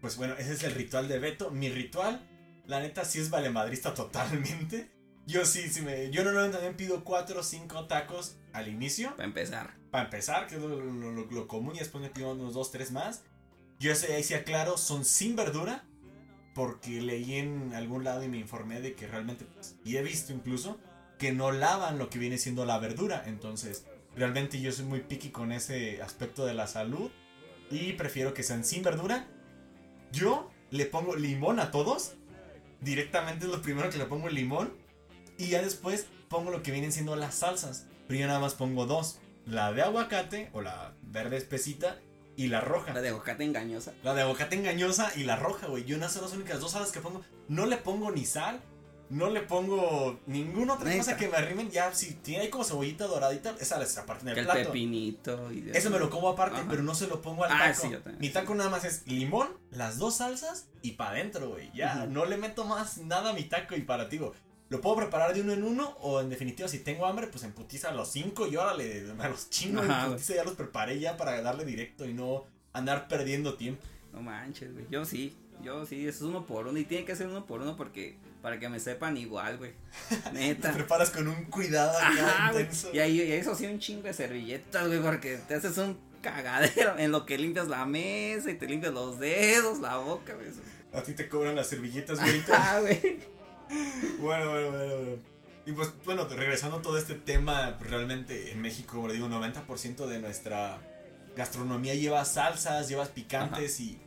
Pues 0.00 0.16
bueno, 0.16 0.34
ese 0.38 0.54
es 0.54 0.62
el 0.64 0.72
ritual 0.72 1.08
de 1.08 1.18
Beto. 1.18 1.50
Mi 1.50 1.68
ritual, 1.68 2.26
la 2.66 2.80
neta, 2.80 3.04
sí 3.04 3.18
es 3.20 3.28
valemadrista 3.30 3.92
totalmente. 3.94 4.90
Yo 5.26 5.44
sí, 5.44 5.68
sí 5.68 5.82
me. 5.82 6.10
Yo 6.10 6.24
normalmente 6.24 6.56
también 6.58 6.76
pido 6.76 7.04
cuatro 7.04 7.40
o 7.40 7.42
cinco 7.42 7.86
tacos 7.86 8.36
al 8.52 8.68
inicio. 8.68 9.10
Para 9.16 9.24
empezar. 9.24 9.74
Para 9.90 10.04
empezar, 10.04 10.46
que 10.46 10.56
es 10.56 10.60
lo, 10.62 10.68
lo- 10.68 11.12
lo- 11.12 11.30
lo 11.30 11.48
común, 11.48 11.76
y 11.76 11.78
después 11.80 12.02
me 12.02 12.10
pido 12.10 12.32
unos 12.32 12.54
dos, 12.54 12.70
tres 12.70 12.92
más. 12.92 13.22
Yo 13.78 13.92
ese 13.92 14.14
ahí 14.14 14.22
sí 14.22 14.34
aclaro, 14.34 14.76
son 14.78 15.04
sin 15.04 15.36
verdura. 15.36 15.84
Porque 16.54 17.02
leí 17.02 17.34
en 17.34 17.74
algún 17.74 18.04
lado 18.04 18.22
y 18.22 18.28
me 18.28 18.38
informé 18.38 18.80
de 18.80 18.94
que 18.94 19.06
realmente, 19.06 19.44
pues, 19.44 19.76
y 19.84 19.96
he 19.96 20.02
visto 20.02 20.32
incluso, 20.32 20.78
que 21.18 21.32
no 21.32 21.52
lavan 21.52 21.98
lo 21.98 22.10
que 22.10 22.18
viene 22.18 22.38
siendo 22.38 22.64
la 22.64 22.78
verdura. 22.78 23.24
Entonces, 23.26 23.86
realmente 24.16 24.60
yo 24.60 24.70
soy 24.72 24.84
muy 24.84 25.00
picky 25.00 25.30
con 25.30 25.52
ese 25.52 26.00
aspecto 26.02 26.46
de 26.46 26.54
la 26.54 26.66
salud. 26.66 27.10
Y 27.70 27.94
prefiero 27.94 28.34
que 28.34 28.42
sean 28.42 28.64
sin 28.64 28.82
verdura. 28.82 29.26
Yo 30.12 30.50
le 30.70 30.86
pongo 30.86 31.16
limón 31.16 31.58
a 31.58 31.70
todos. 31.70 32.14
Directamente 32.80 33.46
es 33.46 33.50
lo 33.50 33.62
primero 33.62 33.90
que 33.90 33.98
le 33.98 34.04
pongo 34.04 34.28
el 34.28 34.34
limón. 34.34 34.72
Y 35.38 35.48
ya 35.48 35.62
después 35.62 36.06
pongo 36.28 36.50
lo 36.50 36.62
que 36.62 36.70
vienen 36.70 36.92
siendo 36.92 37.16
las 37.16 37.36
salsas. 37.36 37.86
Pero 38.06 38.20
yo 38.20 38.26
nada 38.26 38.38
más 38.38 38.54
pongo 38.54 38.86
dos. 38.86 39.18
La 39.46 39.72
de 39.72 39.82
aguacate 39.82 40.50
o 40.52 40.62
la 40.62 40.94
verde 41.02 41.36
espesita 41.36 41.98
y 42.36 42.48
la 42.48 42.60
roja. 42.60 42.92
La 42.92 43.00
de 43.00 43.08
aguacate 43.10 43.44
engañosa. 43.44 43.92
La 44.02 44.14
de 44.14 44.22
aguacate 44.22 44.56
engañosa 44.56 45.12
y 45.16 45.24
la 45.24 45.36
roja, 45.36 45.66
güey. 45.68 45.84
Yo 45.84 45.96
no 45.98 46.08
son 46.08 46.22
las 46.22 46.32
únicas 46.32 46.60
dos 46.60 46.72
salas 46.72 46.90
que 46.92 47.00
pongo. 47.00 47.22
No 47.48 47.66
le 47.66 47.76
pongo 47.76 48.10
ni 48.10 48.24
sal. 48.24 48.60
No 49.10 49.28
le 49.28 49.42
pongo 49.42 50.18
ninguna 50.26 50.74
otra 50.74 50.86
Neta. 50.88 50.98
cosa 50.98 51.16
que 51.18 51.28
me 51.28 51.36
arrimen. 51.36 51.70
Ya, 51.70 51.92
si 51.92 52.14
tiene 52.14 52.44
ahí 52.44 52.50
como 52.50 52.64
cebollita 52.64 53.06
doradita, 53.06 53.54
esa 53.60 53.80
es 53.82 53.98
aparte 53.98 54.24
del 54.24 54.34
Que 54.34 54.40
el 54.40 54.46
plato. 54.46 54.62
pepinito 54.70 55.52
y 55.52 55.70
Eso 55.74 55.90
me 55.90 55.98
lo 55.98 56.08
como 56.08 56.30
aparte, 56.30 56.60
Ajá. 56.60 56.66
pero 56.70 56.82
no 56.82 56.94
se 56.94 57.06
lo 57.06 57.20
pongo 57.20 57.44
al 57.44 57.52
Ah, 57.52 57.58
taco. 57.68 57.82
sí, 57.82 57.90
yo 57.90 57.98
también. 57.98 58.18
Mi 58.20 58.30
taco 58.30 58.54
nada 58.54 58.70
más 58.70 58.84
es 58.84 59.06
limón, 59.06 59.48
las 59.70 59.98
dos 59.98 60.16
salsas 60.16 60.68
y 60.80 60.92
para 60.92 61.10
adentro, 61.10 61.50
güey. 61.50 61.70
Ya, 61.74 62.06
no 62.06 62.24
le 62.24 62.38
meto 62.38 62.64
más 62.64 62.96
nada 62.98 63.30
a 63.30 63.32
mi 63.34 63.44
taco 63.44 63.76
y 63.76 63.82
para 63.82 64.08
ti, 64.08 64.16
digo, 64.16 64.32
Lo 64.74 64.80
puedo 64.80 64.96
preparar 64.96 65.32
de 65.32 65.40
uno 65.40 65.52
en 65.52 65.62
uno 65.62 65.96
o 66.00 66.20
en 66.20 66.28
definitiva 66.28 66.66
si 66.66 66.80
tengo 66.80 67.06
hambre, 67.06 67.28
pues 67.28 67.44
en 67.44 67.52
putiza 67.52 67.90
a 67.90 67.94
los 67.94 68.10
cinco 68.10 68.48
y 68.48 68.56
órale, 68.56 69.02
me 69.16 69.28
los 69.28 69.48
chingo 69.48 69.80
Ajá, 69.82 70.06
en 70.06 70.12
putiza 70.12 70.34
ya 70.34 70.42
los 70.42 70.54
preparé 70.54 70.98
ya 70.98 71.16
para 71.16 71.40
darle 71.42 71.64
directo 71.64 72.04
y 72.06 72.12
no 72.12 72.44
andar 72.72 73.06
perdiendo 73.06 73.54
tiempo. 73.54 73.80
No 74.12 74.20
manches, 74.20 74.72
güey. 74.72 74.84
Yo 74.90 75.04
sí, 75.04 75.36
yo 75.62 75.86
sí, 75.86 76.08
eso 76.08 76.24
es 76.24 76.30
uno 76.30 76.44
por 76.44 76.66
uno. 76.66 76.76
Y 76.76 76.84
tiene 76.84 77.04
que 77.04 77.14
ser 77.14 77.28
uno 77.28 77.46
por 77.46 77.60
uno 77.60 77.76
porque 77.76 78.16
para 78.42 78.58
que 78.58 78.68
me 78.68 78.80
sepan 78.80 79.16
igual, 79.16 79.58
güey. 79.58 79.74
Te 80.24 80.32
Neta. 80.32 80.72
preparas 80.72 81.10
con 81.10 81.28
un 81.28 81.44
cuidado 81.44 81.96
Ajá, 81.96 82.50
intenso. 82.50 82.90
Y 82.92 82.98
ahí 82.98 83.20
y 83.22 83.30
eso 83.32 83.54
sí 83.54 83.66
un 83.66 83.78
chingo 83.78 84.02
de 84.02 84.12
servilletas, 84.12 84.88
güey, 84.88 85.00
porque 85.00 85.38
te 85.46 85.54
haces 85.54 85.78
un 85.78 85.96
cagadero 86.20 86.98
en 86.98 87.12
lo 87.12 87.24
que 87.26 87.38
limpias 87.38 87.68
la 87.68 87.86
mesa 87.86 88.50
y 88.50 88.54
te 88.58 88.66
limpias 88.66 88.92
los 88.92 89.20
dedos, 89.20 89.78
la 89.78 89.98
boca, 89.98 90.34
güey. 90.34 90.48
A 90.92 91.00
ti 91.04 91.12
te 91.12 91.28
cobran 91.28 91.54
las 91.54 91.68
servilletas, 91.68 92.18
güey. 92.20 92.42
Ah, 92.52 92.78
güey. 92.80 93.18
Bueno, 94.20 94.50
bueno, 94.50 94.70
bueno, 94.70 94.96
bueno. 94.96 95.34
Y 95.66 95.72
pues, 95.72 95.92
bueno, 96.04 96.28
regresando 96.28 96.78
a 96.78 96.82
todo 96.82 96.98
este 96.98 97.14
tema, 97.14 97.76
pues, 97.78 97.90
realmente 97.90 98.52
en 98.52 98.60
México, 98.60 98.96
como 98.96 99.08
le 99.08 99.14
digo, 99.14 99.28
90% 99.28 100.06
de 100.06 100.20
nuestra 100.20 100.78
gastronomía 101.36 101.94
lleva 101.94 102.24
salsas, 102.24 102.88
lleva 102.88 103.06
picantes 103.06 103.80
y 103.80 103.98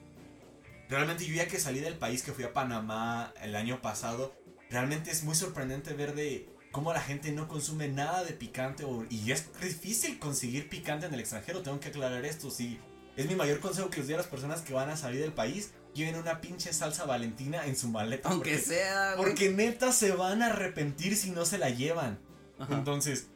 realmente 0.89 1.25
yo 1.25 1.35
ya 1.35 1.47
que 1.47 1.59
salí 1.59 1.79
del 1.79 1.97
país, 1.97 2.23
que 2.23 2.31
fui 2.31 2.43
a 2.43 2.53
Panamá 2.53 3.33
el 3.41 3.55
año 3.55 3.81
pasado, 3.81 4.33
realmente 4.69 5.11
es 5.11 5.23
muy 5.23 5.35
sorprendente 5.35 5.93
ver 5.93 6.15
de 6.15 6.47
cómo 6.71 6.93
la 6.93 7.01
gente 7.01 7.31
no 7.31 7.47
consume 7.47 7.87
nada 7.87 8.23
de 8.23 8.33
picante 8.33 8.83
o, 8.83 9.05
y 9.09 9.31
es 9.31 9.49
difícil 9.59 10.19
conseguir 10.19 10.69
picante 10.69 11.07
en 11.07 11.13
el 11.13 11.19
extranjero, 11.19 11.63
tengo 11.63 11.79
que 11.79 11.89
aclarar 11.89 12.23
esto, 12.25 12.51
sí. 12.51 12.79
Es 13.15 13.27
mi 13.27 13.35
mayor 13.35 13.59
consejo 13.59 13.89
que 13.89 13.97
les 13.97 14.07
doy 14.07 14.13
a 14.13 14.17
las 14.17 14.27
personas 14.27 14.61
que 14.61 14.73
van 14.73 14.89
a 14.89 14.95
salir 14.95 15.21
del 15.21 15.33
país, 15.33 15.73
lleven 15.97 16.15
una 16.15 16.39
pinche 16.39 16.71
salsa 16.71 17.03
valentina 17.05 17.65
en 17.65 17.75
su 17.75 17.89
maleta. 17.89 18.29
Aunque 18.29 18.51
porque- 18.51 18.65
sea, 18.65 19.15
güey. 19.15 19.27
porque 19.29 19.49
neta 19.49 19.91
se 19.91 20.11
van 20.13 20.41
a 20.41 20.47
arrepentir 20.47 21.15
si 21.17 21.31
no 21.31 21.43
se 21.45 21.57
la 21.57 21.69
llevan. 21.69 22.17
Ajá. 22.59 22.73
Entonces, 22.75 23.27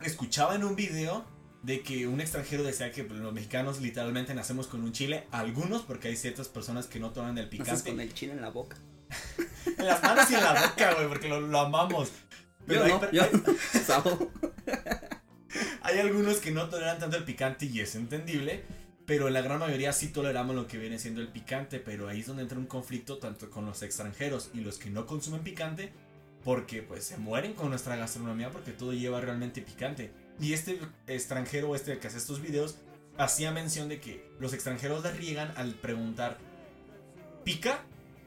escuchaba 0.00 0.54
en 0.54 0.64
un 0.64 0.76
video 0.76 1.24
de 1.62 1.82
que 1.82 2.06
un 2.06 2.20
extranjero 2.20 2.62
decía 2.62 2.92
que 2.92 3.02
pues, 3.04 3.18
los 3.20 3.32
mexicanos 3.32 3.80
literalmente 3.80 4.34
nacemos 4.34 4.66
con 4.68 4.82
un 4.84 4.92
chile. 4.92 5.26
Algunos, 5.32 5.82
porque 5.82 6.08
hay 6.08 6.16
ciertas 6.16 6.48
personas 6.48 6.86
que 6.86 7.00
no 7.00 7.10
toman 7.10 7.36
el 7.38 7.48
picante. 7.48 7.90
con 7.90 8.00
el 8.00 8.14
chile 8.14 8.32
en 8.32 8.40
la 8.40 8.50
boca. 8.50 8.76
En 9.78 9.84
las 9.86 10.00
manos 10.02 10.30
y 10.30 10.34
en 10.34 10.42
la 10.44 10.52
boca, 10.68 10.94
güey, 10.94 11.08
porque 11.08 11.28
lo, 11.28 11.40
lo 11.40 11.58
amamos. 11.60 12.10
Pero 12.66 12.86
yo 12.86 12.94
hay, 12.94 13.00
no, 13.00 13.10
yo 13.12 13.22
hay- 13.24 13.30
hay 15.82 15.98
algunos 15.98 16.38
que 16.38 16.50
no 16.50 16.68
toleran 16.68 16.98
tanto 16.98 17.16
el 17.16 17.24
picante 17.24 17.66
y 17.66 17.80
es 17.80 17.94
entendible. 17.94 18.64
Pero 19.06 19.28
en 19.28 19.34
la 19.34 19.40
gran 19.40 19.60
mayoría 19.60 19.92
sí 19.92 20.08
toleramos 20.08 20.56
lo 20.56 20.66
que 20.66 20.78
viene 20.78 20.98
siendo 20.98 21.20
el 21.20 21.28
picante. 21.28 21.78
Pero 21.78 22.08
ahí 22.08 22.20
es 22.20 22.26
donde 22.26 22.42
entra 22.42 22.58
un 22.58 22.66
conflicto 22.66 23.18
tanto 23.18 23.48
con 23.50 23.64
los 23.64 23.82
extranjeros 23.82 24.50
y 24.52 24.60
los 24.60 24.78
que 24.78 24.90
no 24.90 25.06
consumen 25.06 25.42
picante. 25.42 25.92
Porque 26.44 26.82
pues 26.82 27.04
se 27.04 27.16
mueren 27.16 27.54
con 27.54 27.70
nuestra 27.70 27.96
gastronomía 27.96 28.50
porque 28.50 28.72
todo 28.72 28.92
lleva 28.92 29.20
realmente 29.20 29.62
picante. 29.62 30.12
Y 30.40 30.52
este 30.52 30.78
extranjero, 31.06 31.74
este 31.74 31.98
que 31.98 32.06
hace 32.08 32.18
estos 32.18 32.40
videos, 32.40 32.76
hacía 33.18 33.50
mención 33.50 33.88
de 33.88 34.00
que 34.00 34.28
los 34.38 34.52
extranjeros 34.52 35.02
la 35.02 35.10
riegan 35.10 35.52
al 35.56 35.74
preguntar, 35.74 36.38
¿pica? 37.44 37.80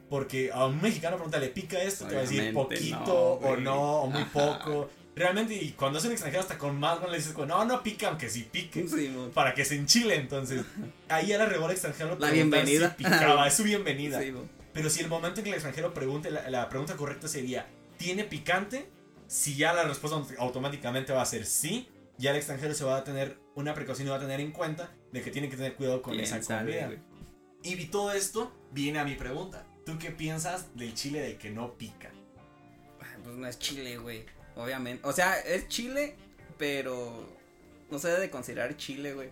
Porque 0.08 0.50
a 0.52 0.66
un 0.66 0.82
mexicano 0.82 1.16
pregúntale, 1.16 1.48
¿pica 1.48 1.80
esto? 1.80 2.06
Te 2.06 2.14
va 2.14 2.20
a 2.20 2.22
decir 2.22 2.52
poquito 2.52 3.38
no, 3.40 3.48
o 3.48 3.56
no, 3.56 4.02
o 4.02 4.06
muy 4.08 4.24
poco. 4.24 4.90
Realmente, 5.20 5.54
y 5.54 5.72
cuando 5.72 5.98
es 5.98 6.04
un 6.06 6.12
extranjero 6.12 6.40
hasta 6.42 6.56
con 6.56 6.80
más, 6.80 6.98
le 7.10 7.14
dices, 7.18 7.36
no, 7.36 7.64
no 7.66 7.82
pica, 7.82 8.08
aunque 8.08 8.30
sí 8.30 8.48
pique. 8.50 8.88
Sí. 8.88 9.14
Para 9.34 9.52
que 9.52 9.66
se 9.66 9.76
enchile, 9.76 10.14
entonces. 10.16 10.62
Ahí 11.10 11.30
a 11.34 11.36
la 11.38 11.44
rebora 11.44 11.74
extranjero 11.74 12.16
La 12.18 12.30
bienvenida. 12.30 12.88
si 12.96 13.04
picaba, 13.04 13.46
es 13.48 13.52
su 13.54 13.62
bienvenida. 13.64 14.18
Sí. 14.18 14.32
Pero 14.72 14.88
si 14.88 15.00
el 15.02 15.08
momento 15.08 15.40
en 15.40 15.44
que 15.44 15.50
el 15.50 15.54
extranjero 15.56 15.92
pregunte, 15.92 16.30
la, 16.30 16.48
la 16.48 16.68
pregunta 16.70 16.96
correcta 16.96 17.28
sería, 17.28 17.66
¿tiene 17.98 18.24
picante? 18.24 18.88
Si 19.26 19.56
ya 19.56 19.74
la 19.74 19.82
respuesta 19.84 20.18
aut- 20.18 20.36
automáticamente 20.38 21.12
va 21.12 21.20
a 21.20 21.26
ser 21.26 21.44
sí, 21.44 21.88
ya 22.16 22.30
el 22.30 22.36
extranjero 22.38 22.72
se 22.72 22.84
va 22.84 22.96
a 22.96 23.04
tener 23.04 23.38
una 23.54 23.74
precaución 23.74 24.08
y 24.08 24.10
va 24.10 24.16
a 24.16 24.20
tener 24.20 24.40
en 24.40 24.52
cuenta 24.52 24.90
de 25.12 25.20
que 25.20 25.30
tiene 25.30 25.50
que 25.50 25.56
tener 25.56 25.74
cuidado 25.74 26.00
con 26.00 26.12
Bien 26.14 26.24
esa 26.24 26.40
comida. 26.40 26.92
Y 27.62 27.74
vi 27.74 27.84
todo 27.88 28.10
esto, 28.12 28.52
viene 28.72 28.98
a 29.00 29.04
mi 29.04 29.16
pregunta. 29.16 29.66
¿Tú 29.84 29.98
qué 29.98 30.10
piensas 30.12 30.74
del 30.76 30.94
chile 30.94 31.20
del 31.20 31.36
que 31.36 31.50
no 31.50 31.74
pica? 31.74 32.10
Pues 33.22 33.36
no 33.36 33.46
es 33.46 33.58
chile, 33.58 33.98
güey. 33.98 34.24
Obviamente. 34.62 35.06
O 35.06 35.12
sea, 35.12 35.38
es 35.40 35.68
chile, 35.68 36.16
pero 36.58 37.26
no 37.90 37.98
se 37.98 38.08
debe 38.08 38.20
de 38.20 38.30
considerar 38.30 38.76
chile, 38.76 39.14
güey. 39.14 39.30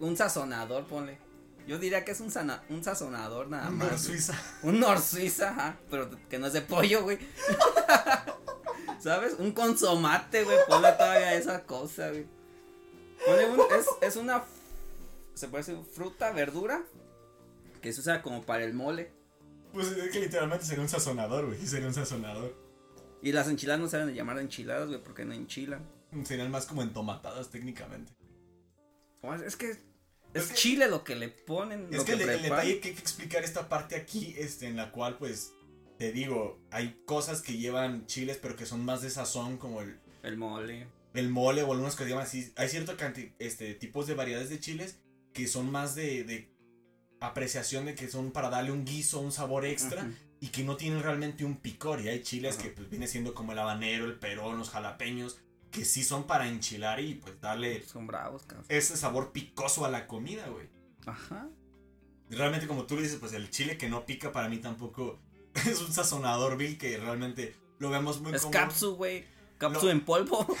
Un 0.00 0.16
sazonador, 0.16 0.86
ponle. 0.86 1.18
Yo 1.66 1.78
diría 1.78 2.04
que 2.04 2.10
es 2.12 2.20
un, 2.20 2.30
sana- 2.30 2.62
un 2.68 2.82
sazonador 2.82 3.48
nada 3.48 3.68
Un 3.68 3.78
más. 3.78 3.88
Nor 3.88 3.96
güey. 3.98 4.02
Suiza. 4.02 4.34
Un 4.62 4.80
Nor 4.80 5.00
Suiza, 5.00 5.50
ajá, 5.50 5.76
pero 5.90 6.10
que 6.28 6.38
no 6.38 6.46
es 6.48 6.52
de 6.52 6.60
pollo, 6.62 7.02
güey. 7.04 7.18
¿Sabes? 9.00 9.34
Un 9.38 9.52
consomate, 9.52 10.44
güey. 10.44 10.56
Ponle 10.68 10.92
todavía 10.92 11.34
esa 11.34 11.64
cosa, 11.64 12.08
güey. 12.10 12.26
Ponle 13.26 13.46
un. 13.50 13.60
Es, 13.60 13.86
es 14.00 14.16
una. 14.16 14.44
Se 15.34 15.48
puede 15.48 15.64
decir 15.64 15.78
fruta, 15.92 16.32
verdura. 16.32 16.82
Que 17.80 17.92
se 17.92 18.00
usa 18.00 18.22
como 18.22 18.42
para 18.42 18.64
el 18.64 18.74
mole. 18.74 19.12
Pues 19.72 19.88
es 19.88 20.10
que 20.12 20.20
literalmente 20.20 20.64
sería 20.64 20.82
un 20.82 20.88
sazonador, 20.88 21.46
güey. 21.46 21.66
Sería 21.66 21.88
un 21.88 21.94
sazonador. 21.94 22.54
Y 23.22 23.32
las 23.32 23.48
enchiladas 23.48 23.80
no 23.80 23.88
se 23.88 23.96
deben 23.98 24.12
de 24.12 24.18
llamar 24.18 24.38
enchiladas, 24.38 24.88
güey, 24.88 25.02
porque 25.02 25.24
no 25.24 25.32
enchilan. 25.32 25.80
Serían 26.24 26.50
más 26.50 26.66
como 26.66 26.82
entomatadas 26.82 27.50
técnicamente. 27.50 28.12
O 29.22 29.32
es- 29.34 29.42
Es 29.42 29.56
que 29.56 29.70
Es 29.70 29.78
es 30.34 30.48
que- 30.48 30.54
chile 30.54 30.88
lo 30.88 31.04
que 31.04 31.14
le 31.14 31.28
ponen. 31.28 31.86
Es 31.90 31.98
lo 31.98 32.04
que 32.04 32.12
el, 32.12 32.18
detalle 32.18 32.80
que 32.80 32.88
hay 32.88 32.94
que 32.94 33.00
explicar 33.00 33.44
esta 33.44 33.68
parte 33.68 33.96
aquí, 33.96 34.34
este, 34.36 34.66
en 34.66 34.76
la 34.76 34.90
cual, 34.90 35.18
pues, 35.18 35.52
te 35.98 36.10
digo, 36.12 36.58
hay 36.70 37.00
cosas 37.06 37.42
que 37.42 37.56
llevan 37.56 38.06
chiles, 38.06 38.38
pero 38.42 38.56
que 38.56 38.66
son 38.66 38.84
más 38.84 39.02
de 39.02 39.10
sazón, 39.10 39.56
como 39.58 39.82
el, 39.82 40.00
El 40.22 40.36
mole. 40.36 40.88
el 41.14 41.28
mole 41.30 41.62
o 41.62 41.70
algunos 41.72 41.94
que 41.96 42.08
llaman 42.08 42.24
así. 42.24 42.52
Hay 42.56 42.68
ciertos 42.68 42.96
este, 43.38 43.74
tipos 43.74 44.06
de 44.06 44.14
variedades 44.14 44.50
de 44.50 44.58
chiles 44.58 44.98
que 45.32 45.46
son 45.46 45.70
más 45.70 45.94
de, 45.94 46.24
de 46.24 46.52
apreciación 47.20 47.86
de 47.86 47.94
que 47.94 48.08
son 48.08 48.32
para 48.32 48.50
darle 48.50 48.72
un 48.72 48.84
guiso, 48.84 49.20
un 49.20 49.30
sabor 49.32 49.64
extra. 49.64 50.10
Y 50.42 50.48
que 50.48 50.64
no 50.64 50.76
tienen 50.76 51.02
realmente 51.02 51.44
un 51.44 51.56
picor. 51.56 52.00
Y 52.02 52.08
hay 52.08 52.20
chiles 52.22 52.56
Ajá. 52.56 52.64
que 52.64 52.70
pues 52.70 52.90
viene 52.90 53.06
siendo 53.06 53.32
como 53.32 53.52
el 53.52 53.58
habanero, 53.60 54.04
el 54.04 54.18
perón, 54.18 54.58
los 54.58 54.70
jalapeños, 54.70 55.38
que 55.70 55.84
sí 55.84 56.02
son 56.04 56.24
para 56.26 56.48
enchilar 56.48 57.00
y 57.00 57.14
pues 57.14 57.40
darle 57.40 57.82
Son 57.86 58.06
bravos, 58.06 58.42
cabrón. 58.42 58.66
ese 58.68 58.96
sabor 58.96 59.32
picoso 59.32 59.84
a 59.86 59.88
la 59.88 60.06
comida, 60.06 60.46
güey. 60.48 60.68
Ajá. 61.06 61.48
Realmente 62.28 62.66
como 62.66 62.84
tú 62.86 62.96
le 62.96 63.02
dices, 63.02 63.18
pues 63.20 63.32
el 63.34 63.50
chile 63.50 63.78
que 63.78 63.88
no 63.88 64.04
pica 64.04 64.32
para 64.32 64.48
mí 64.48 64.58
tampoco 64.58 65.18
es 65.66 65.80
un 65.80 65.92
sazonador, 65.92 66.56
Bill, 66.56 66.76
que 66.76 66.96
realmente 66.98 67.54
lo 67.78 67.88
vemos 67.90 68.20
muy 68.20 68.34
Es 68.34 68.42
común. 68.42 68.52
capsu, 68.52 68.96
güey. 68.96 69.24
Capsu 69.58 69.86
Lo- 69.86 69.92
en 69.92 70.00
polvo. 70.04 70.46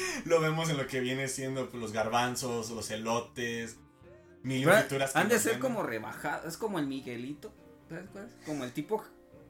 Lo 0.24 0.40
vemos 0.40 0.70
en 0.70 0.76
lo 0.78 0.86
que 0.86 1.00
viene 1.00 1.28
siendo 1.28 1.68
pues, 1.68 1.80
los 1.80 1.92
garbanzos, 1.92 2.70
los 2.70 2.90
elotes, 2.90 3.76
mil 4.42 4.64
Pero 4.64 4.78
frituras 4.78 5.12
que 5.12 5.18
Han 5.18 5.28
de 5.28 5.38
ser 5.38 5.58
como 5.58 5.82
rebajado. 5.82 6.48
Es 6.48 6.56
como 6.56 6.78
el 6.78 6.86
Miguelito. 6.86 7.52
¿Sabes 7.90 8.08
cuál 8.10 8.24
es? 8.24 8.46
Como 8.46 8.64
el 8.64 8.72
tipo. 8.72 9.04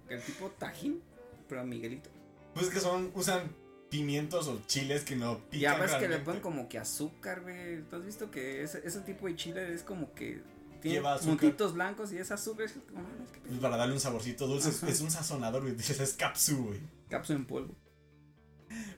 El 0.09 0.21
tipo 0.21 0.49
tajín. 0.59 1.01
Pero 1.49 1.65
Miguelito. 1.65 2.11
Pues 2.55 2.69
que 2.71 2.81
son, 2.81 3.13
usan 3.15 3.55
pimientos 3.91 4.49
o 4.49 4.61
chiles 4.67 5.05
que 5.05 5.15
no 5.17 5.39
pican 5.51 5.61
Ya 5.75 5.79
ves 5.79 5.93
que 5.95 6.09
le 6.09 6.19
ponen 6.19 6.41
como 6.41 6.69
que 6.69 6.79
azúcar, 6.79 7.43
güey. 7.43 7.83
¿Tú 7.83 7.97
has 7.97 8.05
visto 8.05 8.31
que 8.31 8.63
ese, 8.65 8.81
ese 8.85 9.01
tipo 9.03 9.27
de 9.29 9.37
chile 9.37 9.73
es 9.75 9.83
como 9.83 10.13
que 10.15 10.43
tiene 10.81 10.97
Lleva 10.97 11.15
azúcar. 11.15 11.39
puntitos 11.39 11.75
blancos 11.75 12.13
y 12.13 12.19
es 12.19 12.31
azúcar? 12.31 12.67
Es 12.67 12.73
como, 12.73 13.01
"Ah, 13.01 13.25
es 13.25 13.31
que 13.31 13.41
Pues 13.41 13.61
para 13.61 13.77
darle 13.77 13.95
un 13.95 14.01
saborcito 14.01 14.47
dulce. 14.47 14.71
Ajá. 14.71 14.89
Es 14.89 15.01
un 15.01 15.11
sazonador, 15.11 15.63
güey. 15.63 15.75
Es 15.79 16.15
capsu, 16.15 16.65
güey. 16.67 16.81
Capsu 17.09 17.35
en 17.35 17.45
polvo. 17.47 17.77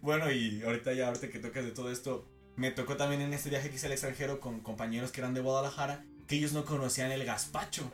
Bueno, 0.02 0.30
y 0.30 0.62
ahorita 0.62 0.92
ya, 0.92 1.08
ahorita 1.08 1.28
que 1.30 1.38
tocas 1.38 1.64
de 1.64 1.70
todo 1.72 1.90
esto, 1.90 2.26
me 2.56 2.70
tocó 2.70 2.96
también 2.96 3.22
en 3.22 3.32
este 3.32 3.48
viaje 3.50 3.70
que 3.70 3.76
hice 3.76 3.86
al 3.86 3.92
extranjero 3.92 4.38
con 4.40 4.60
compañeros 4.60 5.10
que 5.12 5.20
eran 5.22 5.32
de 5.34 5.40
Guadalajara, 5.40 6.04
que 6.26 6.36
ellos 6.36 6.52
no 6.52 6.64
conocían 6.64 7.10
el 7.10 7.24
gazpacho. 7.24 7.90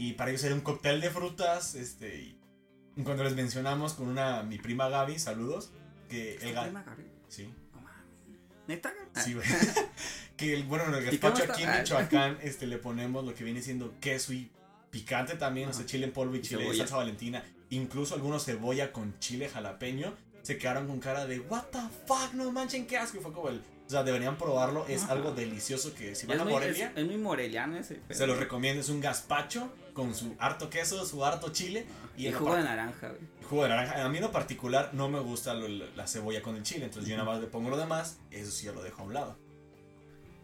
Y 0.00 0.14
para 0.14 0.30
ellos 0.30 0.42
era 0.44 0.54
un 0.54 0.62
cóctel 0.62 1.00
de 1.00 1.10
frutas, 1.10 1.74
este, 1.74 2.16
y 2.96 3.02
cuando 3.04 3.22
les 3.22 3.34
mencionamos 3.34 3.92
con 3.92 4.08
una, 4.08 4.42
mi 4.42 4.58
prima 4.58 4.88
Gaby, 4.88 5.18
saludos, 5.18 5.72
que 6.08 6.36
el 6.36 6.42
¿Está 6.42 6.60
ga- 6.60 6.64
prima, 6.64 6.82
Gabriel? 6.84 7.10
Sí, 7.28 7.52
No 7.74 7.80
mames. 7.82 8.04
¿Neta? 8.66 8.92
Sí, 9.22 9.34
güey. 9.34 9.46
que 10.38 10.54
el, 10.54 10.64
bueno, 10.64 10.86
en 10.86 10.94
el 10.94 11.14
¿Y 11.14 11.18
cómo 11.18 11.32
gazpacho 11.34 11.52
aquí 11.52 11.62
en 11.64 11.68
Ah. 11.68 11.78
Michoacán, 11.80 12.38
este, 12.42 12.66
le 12.66 12.78
ponemos 12.78 13.24
lo 13.26 13.34
que 13.34 13.44
viene 13.44 13.60
siendo 13.60 13.94
queso 14.00 14.32
y 14.32 14.50
picante 14.90 15.34
también, 15.36 15.68
o 15.68 15.72
sea, 15.74 15.84
chile 15.84 16.06
en 16.06 16.12
polvo 16.12 16.34
y 16.34 16.38
Y 16.38 16.42
chile 16.42 16.62
cebolla. 16.62 16.78
salsa 16.78 16.96
valentina, 16.96 17.44
incluso 17.68 18.14
algunos 18.14 18.44
cebolla 18.44 18.92
con 18.92 19.18
chile 19.18 19.48
jalapeño, 19.50 20.14
se 20.42 20.56
quedaron 20.56 20.86
con 20.88 20.98
cara 21.00 21.26
de 21.26 21.40
what 21.40 21.64
the 21.72 21.78
fuck, 22.06 22.32
no 22.32 22.50
manchen 22.52 22.86
qué 22.86 22.96
asco, 22.96 23.18
y 23.18 23.20
fue 23.20 23.32
como 23.34 23.50
el, 23.50 23.60
o 23.90 23.92
sea, 23.92 24.04
deberían 24.04 24.38
probarlo, 24.38 24.86
es 24.86 25.02
Ajá. 25.02 25.14
algo 25.14 25.32
delicioso 25.32 25.92
que 25.96 26.14
si 26.14 26.24
van 26.28 26.36
es, 26.36 26.40
a 26.42 26.44
muy, 26.44 26.52
Morelia, 26.52 26.92
es, 26.94 26.98
es 26.98 27.04
muy 27.06 27.16
moreliano 27.16 27.76
ese. 27.76 28.00
pero- 28.06 28.18
se 28.20 28.26
los 28.28 28.38
recomiendo, 28.38 28.80
es 28.80 28.88
un 28.88 29.00
gazpacho 29.00 29.72
con 29.94 30.14
su 30.14 30.36
harto 30.38 30.70
queso, 30.70 31.04
su 31.04 31.24
harto 31.24 31.50
chile 31.52 31.86
y, 32.16 32.30
jugo 32.30 32.54
de 32.54 32.62
naranja, 32.62 33.08
güey. 33.08 33.20
jugo 33.48 33.64
de 33.64 33.70
naranja. 33.70 34.04
A 34.04 34.08
mí 34.08 34.18
en 34.18 34.22
lo 34.22 34.30
particular 34.30 34.90
no 34.94 35.08
me 35.08 35.18
gusta 35.18 35.54
lo- 35.54 35.66
la 35.96 36.06
cebolla 36.06 36.40
con 36.40 36.54
el 36.54 36.62
chile, 36.62 36.84
entonces 36.84 37.10
yo 37.10 37.16
nada 37.16 37.28
más 37.28 37.40
le 37.40 37.48
pongo 37.48 37.68
lo 37.68 37.76
demás, 37.76 38.18
eso 38.30 38.52
sí 38.52 38.66
ya 38.66 38.72
lo 38.72 38.80
dejo 38.84 39.02
a 39.02 39.04
un 39.06 39.14
lado. 39.14 39.36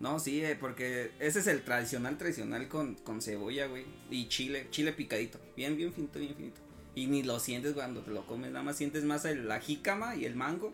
No, 0.01 0.19
sí, 0.19 0.45
eh, 0.45 0.57
porque 0.61 1.13
ese 1.21 1.39
es 1.39 1.47
el 1.47 1.63
tradicional, 1.63 2.19
tradicional 2.19 2.67
con, 2.69 2.97
con 2.97 3.23
cebolla, 3.23 3.67
güey. 3.67 3.87
Y 4.11 4.27
chile, 4.29 4.67
chile 4.71 4.93
picadito. 4.93 5.39
Bien, 5.57 5.77
bien 5.77 5.93
finito, 5.93 6.19
bien 6.19 6.35
finito. 6.35 6.61
Y 6.97 7.07
ni 7.07 7.23
lo 7.23 7.39
sientes 7.39 7.75
cuando 7.75 8.01
te 8.03 8.11
lo 8.11 8.27
comes, 8.27 8.51
nada 8.51 8.65
más 8.65 8.77
sientes 8.77 9.05
más 9.05 9.25
el, 9.25 9.47
la 9.49 9.61
jícama 9.61 10.17
y 10.17 10.25
el 10.25 10.35
mango. 10.35 10.73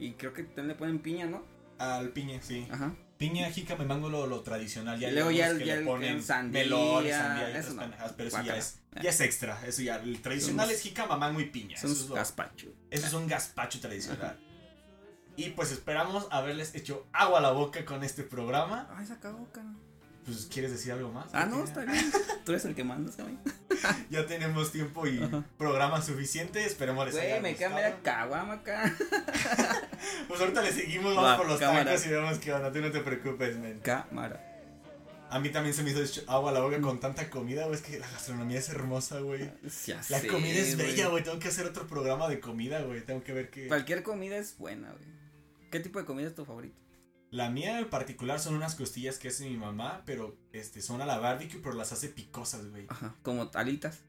Y 0.00 0.12
creo 0.14 0.34
que 0.34 0.42
también 0.42 0.68
le 0.68 0.74
ponen 0.74 0.98
piña, 0.98 1.26
¿no? 1.26 1.44
Al 1.78 2.10
piña, 2.10 2.40
sí. 2.42 2.66
Ajá. 2.70 2.94
Piña, 3.18 3.50
jícama, 3.50 3.84
mango, 3.84 4.10
lo, 4.10 4.26
lo 4.26 4.40
tradicional. 4.42 4.98
Ya 5.00 5.08
Y 5.08 5.12
luego 5.14 5.30
ya 5.30 5.48
el- 5.48 5.58
que 5.58 5.64
ya 5.66 5.76
le 5.76 5.84
ponen 5.86 6.16
el 6.16 6.22
sandía, 6.22 6.62
melón 6.64 7.06
y 7.06 7.10
sandía 7.10 7.46
y 7.48 7.50
otras 7.50 7.74
no. 7.74 7.82
pero 8.16 8.28
eso 8.28 8.42
ya 8.42 8.56
es, 8.58 8.80
ya 9.02 9.10
es 9.10 9.20
extra. 9.22 9.66
Eso 9.66 9.82
ya, 9.82 9.96
el 9.96 10.20
tradicional 10.20 10.70
es 10.70 10.82
jícama, 10.82 11.16
mango 11.16 11.40
y 11.40 11.46
piña. 11.46 11.76
Eso 11.76 11.86
es, 11.86 12.08
lo- 12.08 12.14
gazpacho. 12.14 12.68
eso 12.90 13.06
es 13.06 13.12
un 13.14 13.26
gazpacho 13.26 13.80
tradicional. 13.80 14.38
Y 15.38 15.50
pues 15.50 15.70
esperamos 15.70 16.26
haberles 16.30 16.74
hecho 16.74 17.06
agua 17.12 17.38
a 17.38 17.42
la 17.42 17.50
boca 17.52 17.84
con 17.84 18.02
este 18.04 18.22
programa. 18.22 18.88
Ay, 18.96 19.06
saca 19.06 19.30
boca. 19.30 19.62
Pues, 20.26 20.48
¿quieres 20.52 20.72
decir 20.72 20.92
algo 20.92 21.10
más? 21.12 21.26
Ah, 21.32 21.46
no, 21.46 21.62
está 21.64 21.84
bien. 21.84 22.12
Tú 22.44 22.52
eres 22.52 22.64
el 22.64 22.74
que 22.74 22.84
mandas, 22.84 23.16
güey. 23.16 23.38
Ya 24.10 24.26
tenemos 24.26 24.72
tiempo 24.72 25.06
y 25.06 25.22
Ajá. 25.22 25.44
programa 25.58 26.02
suficiente. 26.02 26.64
Esperemos 26.64 27.06
les 27.06 27.14
haya 27.14 27.38
Güey, 27.38 27.42
me 27.52 27.54
queda 27.56 27.68
media 27.70 27.96
caguama 28.02 28.54
acá. 28.54 28.92
Pues 30.28 30.40
ahorita 30.40 30.62
le 30.62 30.72
seguimos, 30.72 31.14
vamos 31.14 31.30
Va, 31.30 31.36
por 31.36 31.46
los 31.48 31.58
cámara. 31.58 31.84
tacos 31.84 32.06
y 32.06 32.10
vemos 32.10 32.38
qué 32.38 32.52
onda. 32.52 32.72
Tú 32.72 32.80
no 32.80 32.90
te 32.90 33.00
preocupes, 33.00 33.56
men. 33.56 33.80
Cámara. 33.80 34.42
A 35.30 35.38
mí 35.40 35.48
también 35.50 35.74
se 35.74 35.82
me 35.82 35.90
hizo 35.90 36.22
agua 36.28 36.50
a 36.50 36.54
la 36.54 36.60
boca 36.60 36.80
con 36.80 37.00
tanta 37.00 37.28
comida, 37.30 37.64
güey. 37.64 37.76
Es 37.76 37.82
que 37.82 37.98
la 37.98 38.08
gastronomía 38.10 38.58
es 38.58 38.68
hermosa, 38.68 39.20
güey. 39.20 39.50
Ya 39.86 39.96
La 40.08 40.20
sé, 40.20 40.26
comida 40.28 40.58
es 40.58 40.76
bella, 40.76 41.08
güey. 41.08 41.24
Tengo 41.24 41.38
que 41.38 41.48
hacer 41.48 41.66
otro 41.66 41.86
programa 41.86 42.28
de 42.28 42.38
comida, 42.40 42.80
güey. 42.82 43.00
Tengo 43.00 43.22
que 43.24 43.32
ver 43.32 43.50
qué. 43.50 43.66
Cualquier 43.68 44.02
comida 44.02 44.36
es 44.36 44.56
buena, 44.58 44.90
güey. 44.90 45.04
¿Qué 45.70 45.80
tipo 45.80 45.98
de 45.98 46.04
comida 46.04 46.28
es 46.28 46.34
tu 46.34 46.44
favorito? 46.44 46.76
La 47.30 47.50
mía 47.50 47.78
en 47.80 47.90
particular 47.90 48.38
son 48.40 48.54
unas 48.54 48.74
costillas 48.76 49.18
que 49.18 49.28
hace 49.28 49.48
mi 49.48 49.56
mamá, 49.56 50.02
pero 50.06 50.36
este 50.52 50.80
son 50.80 51.00
a 51.02 51.06
la 51.06 51.18
barbecue, 51.18 51.60
pero 51.60 51.74
las 51.74 51.92
hace 51.92 52.08
picosas, 52.08 52.68
güey. 52.70 52.86
Ajá. 52.88 53.14
Como 53.22 53.50
alitas. 53.54 54.00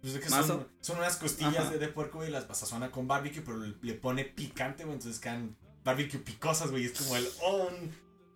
Pues 0.00 0.14
es 0.14 0.20
que 0.20 0.30
son, 0.30 0.66
son 0.80 0.98
unas 0.98 1.16
costillas 1.16 1.70
de, 1.70 1.78
de 1.78 1.88
puerco, 1.88 2.18
güey, 2.18 2.30
las 2.30 2.44
sazona 2.56 2.90
con 2.90 3.06
barbecue, 3.06 3.42
pero 3.42 3.58
le, 3.58 3.74
le 3.82 3.94
pone 3.94 4.24
picante, 4.24 4.84
güey. 4.84 4.94
Entonces 4.96 5.20
quedan 5.20 5.56
barbecue 5.84 6.20
picosas, 6.20 6.70
güey. 6.70 6.86
Es 6.86 6.92
como 6.98 7.16
el, 7.16 7.28
oh, 7.42 7.68
un 7.68 7.90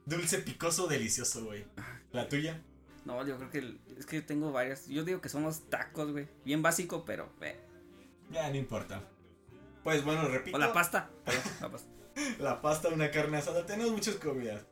dulce 0.05 0.39
picoso 0.41 0.89
delicioso, 0.89 1.45
güey. 1.45 1.65
La 2.13 2.29
tuya. 2.29 2.61
No, 3.07 3.25
yo 3.27 3.37
creo 3.39 3.51
que 3.51 3.59
el- 3.59 3.81
es 3.97 4.05
que 4.05 4.21
tengo 4.21 4.51
varias. 4.53 4.89
Yo 4.89 5.05
digo 5.05 5.21
que 5.21 5.29
son 5.31 5.43
los 5.45 5.71
tacos, 5.71 6.11
güey. 6.13 6.29
Bien 6.45 6.61
básico, 6.61 7.05
pero. 7.07 7.33
eh. 7.41 7.59
Ya, 8.31 8.51
no 8.51 8.57
importa. 8.57 9.03
Pues 9.85 10.05
bueno, 10.05 10.27
repito. 10.29 10.57
O 10.57 10.61
la 10.61 10.73
pasta. 10.73 11.11
Perdón, 11.25 11.43
la 11.61 11.71
pasta. 11.71 11.89
La 12.39 12.61
pasta, 12.61 12.89
una 12.89 13.11
carne 13.11 13.39
asada, 13.39 13.67
tenemos 13.67 13.93
muchas 13.93 14.17
comidas. 14.17 14.63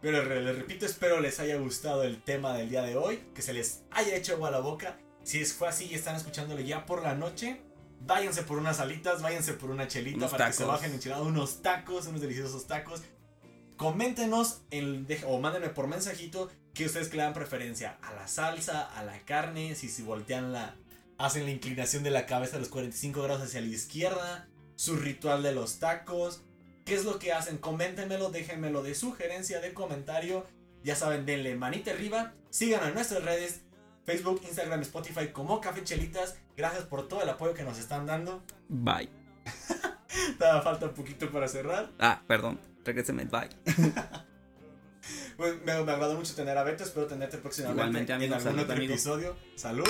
Pero 0.00 0.24
les 0.24 0.56
repito, 0.56 0.84
espero 0.84 1.20
les 1.20 1.38
haya 1.38 1.56
gustado 1.56 2.02
el 2.02 2.22
tema 2.22 2.54
del 2.54 2.68
día 2.70 2.82
de 2.82 2.96
hoy, 2.96 3.22
que 3.34 3.42
se 3.42 3.52
les 3.52 3.82
haya 3.92 4.16
hecho 4.16 4.34
agua 4.34 4.48
a 4.48 4.52
la 4.52 4.58
boca. 4.60 4.98
Si 5.22 5.40
es 5.40 5.52
fue 5.52 5.68
así 5.68 5.86
y 5.86 5.94
están 5.94 6.16
escuchándolo 6.16 6.60
ya 6.60 6.84
por 6.86 7.02
la 7.02 7.14
noche, 7.14 7.60
váyanse 8.00 8.42
por 8.42 8.58
unas 8.58 8.80
alitas, 8.80 9.22
váyanse 9.22 9.52
por 9.52 9.70
una 9.70 9.86
chelita 9.86 10.16
Unos 10.16 10.30
para 10.32 10.46
que 10.48 10.52
se 10.54 10.64
bajen 10.64 10.92
enchilados, 10.92 11.24
unos 11.26 11.62
tacos, 11.62 12.08
unos 12.08 12.20
deliciosos 12.20 12.66
tacos. 12.66 13.02
Coméntenos 13.76 14.62
deja- 14.70 15.26
o 15.28 15.38
mándenme 15.40 15.68
por 15.68 15.86
mensajito 15.86 16.50
que 16.74 16.86
ustedes 16.86 17.08
que 17.08 17.16
le 17.16 17.22
dan 17.22 17.32
preferencia 17.34 17.98
a 18.02 18.12
la 18.14 18.26
salsa, 18.28 18.82
a 18.82 19.04
la 19.04 19.18
carne, 19.20 19.74
si 19.74 19.88
se 19.88 20.02
voltean 20.02 20.52
la, 20.52 20.76
hacen 21.18 21.44
la 21.44 21.50
inclinación 21.50 22.02
de 22.02 22.10
la 22.10 22.26
cabeza 22.26 22.56
a 22.56 22.58
los 22.60 22.68
45 22.68 23.22
grados 23.22 23.42
hacia 23.42 23.60
la 23.60 23.66
izquierda, 23.68 24.48
su 24.74 24.96
ritual 24.96 25.42
de 25.42 25.52
los 25.52 25.78
tacos, 25.78 26.42
qué 26.84 26.94
es 26.94 27.04
lo 27.04 27.18
que 27.18 27.32
hacen, 27.32 27.58
coméntenmelo, 27.58 28.30
déjenmelo 28.30 28.82
de 28.82 28.94
sugerencia, 28.94 29.60
de 29.60 29.72
comentario, 29.72 30.46
ya 30.82 30.96
saben, 30.96 31.26
denle 31.26 31.54
manita 31.56 31.92
arriba, 31.92 32.34
síganos 32.50 32.88
en 32.88 32.94
nuestras 32.94 33.24
redes, 33.24 33.60
Facebook, 34.04 34.40
Instagram, 34.44 34.80
Spotify 34.82 35.28
como 35.28 35.60
Café 35.60 35.84
Chelitas, 35.84 36.36
gracias 36.56 36.84
por 36.84 37.08
todo 37.08 37.22
el 37.22 37.28
apoyo 37.28 37.54
que 37.54 37.62
nos 37.62 37.78
están 37.78 38.06
dando, 38.06 38.42
Bye. 38.68 39.08
todavía 40.38 40.62
falta 40.62 40.86
un 40.86 40.94
poquito 40.94 41.30
para 41.30 41.48
cerrar, 41.48 41.90
Ah, 41.98 42.22
perdón. 42.26 42.58
Regréseme. 42.84 43.24
Bye. 43.26 43.48
pues 45.36 45.54
me, 45.64 45.82
me 45.82 45.92
agradó 45.92 46.16
mucho 46.16 46.34
tener 46.34 46.58
a 46.58 46.64
Beto, 46.64 46.82
espero 46.82 47.06
tenerte 47.06 47.38
próximamente 47.38 47.80
Igualmente, 47.80 48.12
en 48.12 48.32
algún 48.32 48.40
salud, 48.44 48.62
otro 48.62 48.82
episodio, 48.82 49.36
salud, 49.54 49.88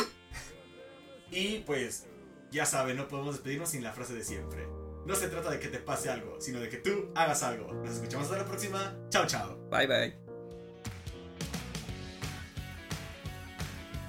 y 1.30 1.60
pues, 1.60 2.06
ya 2.50 2.66
saben, 2.66 2.98
no 2.98 3.08
podemos 3.08 3.36
despedirnos 3.36 3.70
sin 3.70 3.82
la 3.82 3.92
frase 3.94 4.12
de 4.14 4.22
siempre. 4.22 4.66
No 5.04 5.16
se 5.16 5.28
trata 5.28 5.50
de 5.50 5.58
que 5.58 5.68
te 5.68 5.78
pase 5.78 6.10
algo, 6.10 6.40
sino 6.40 6.60
de 6.60 6.68
que 6.68 6.76
tú 6.76 7.10
hagas 7.14 7.42
algo. 7.42 7.72
Nos 7.72 7.94
escuchamos 7.94 8.26
hasta 8.26 8.38
la 8.38 8.44
próxima. 8.44 8.96
Chao, 9.10 9.26
chao. 9.26 9.56
Bye, 9.70 9.86
bye. 9.86 10.14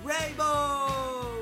Rainbow. 0.06 1.33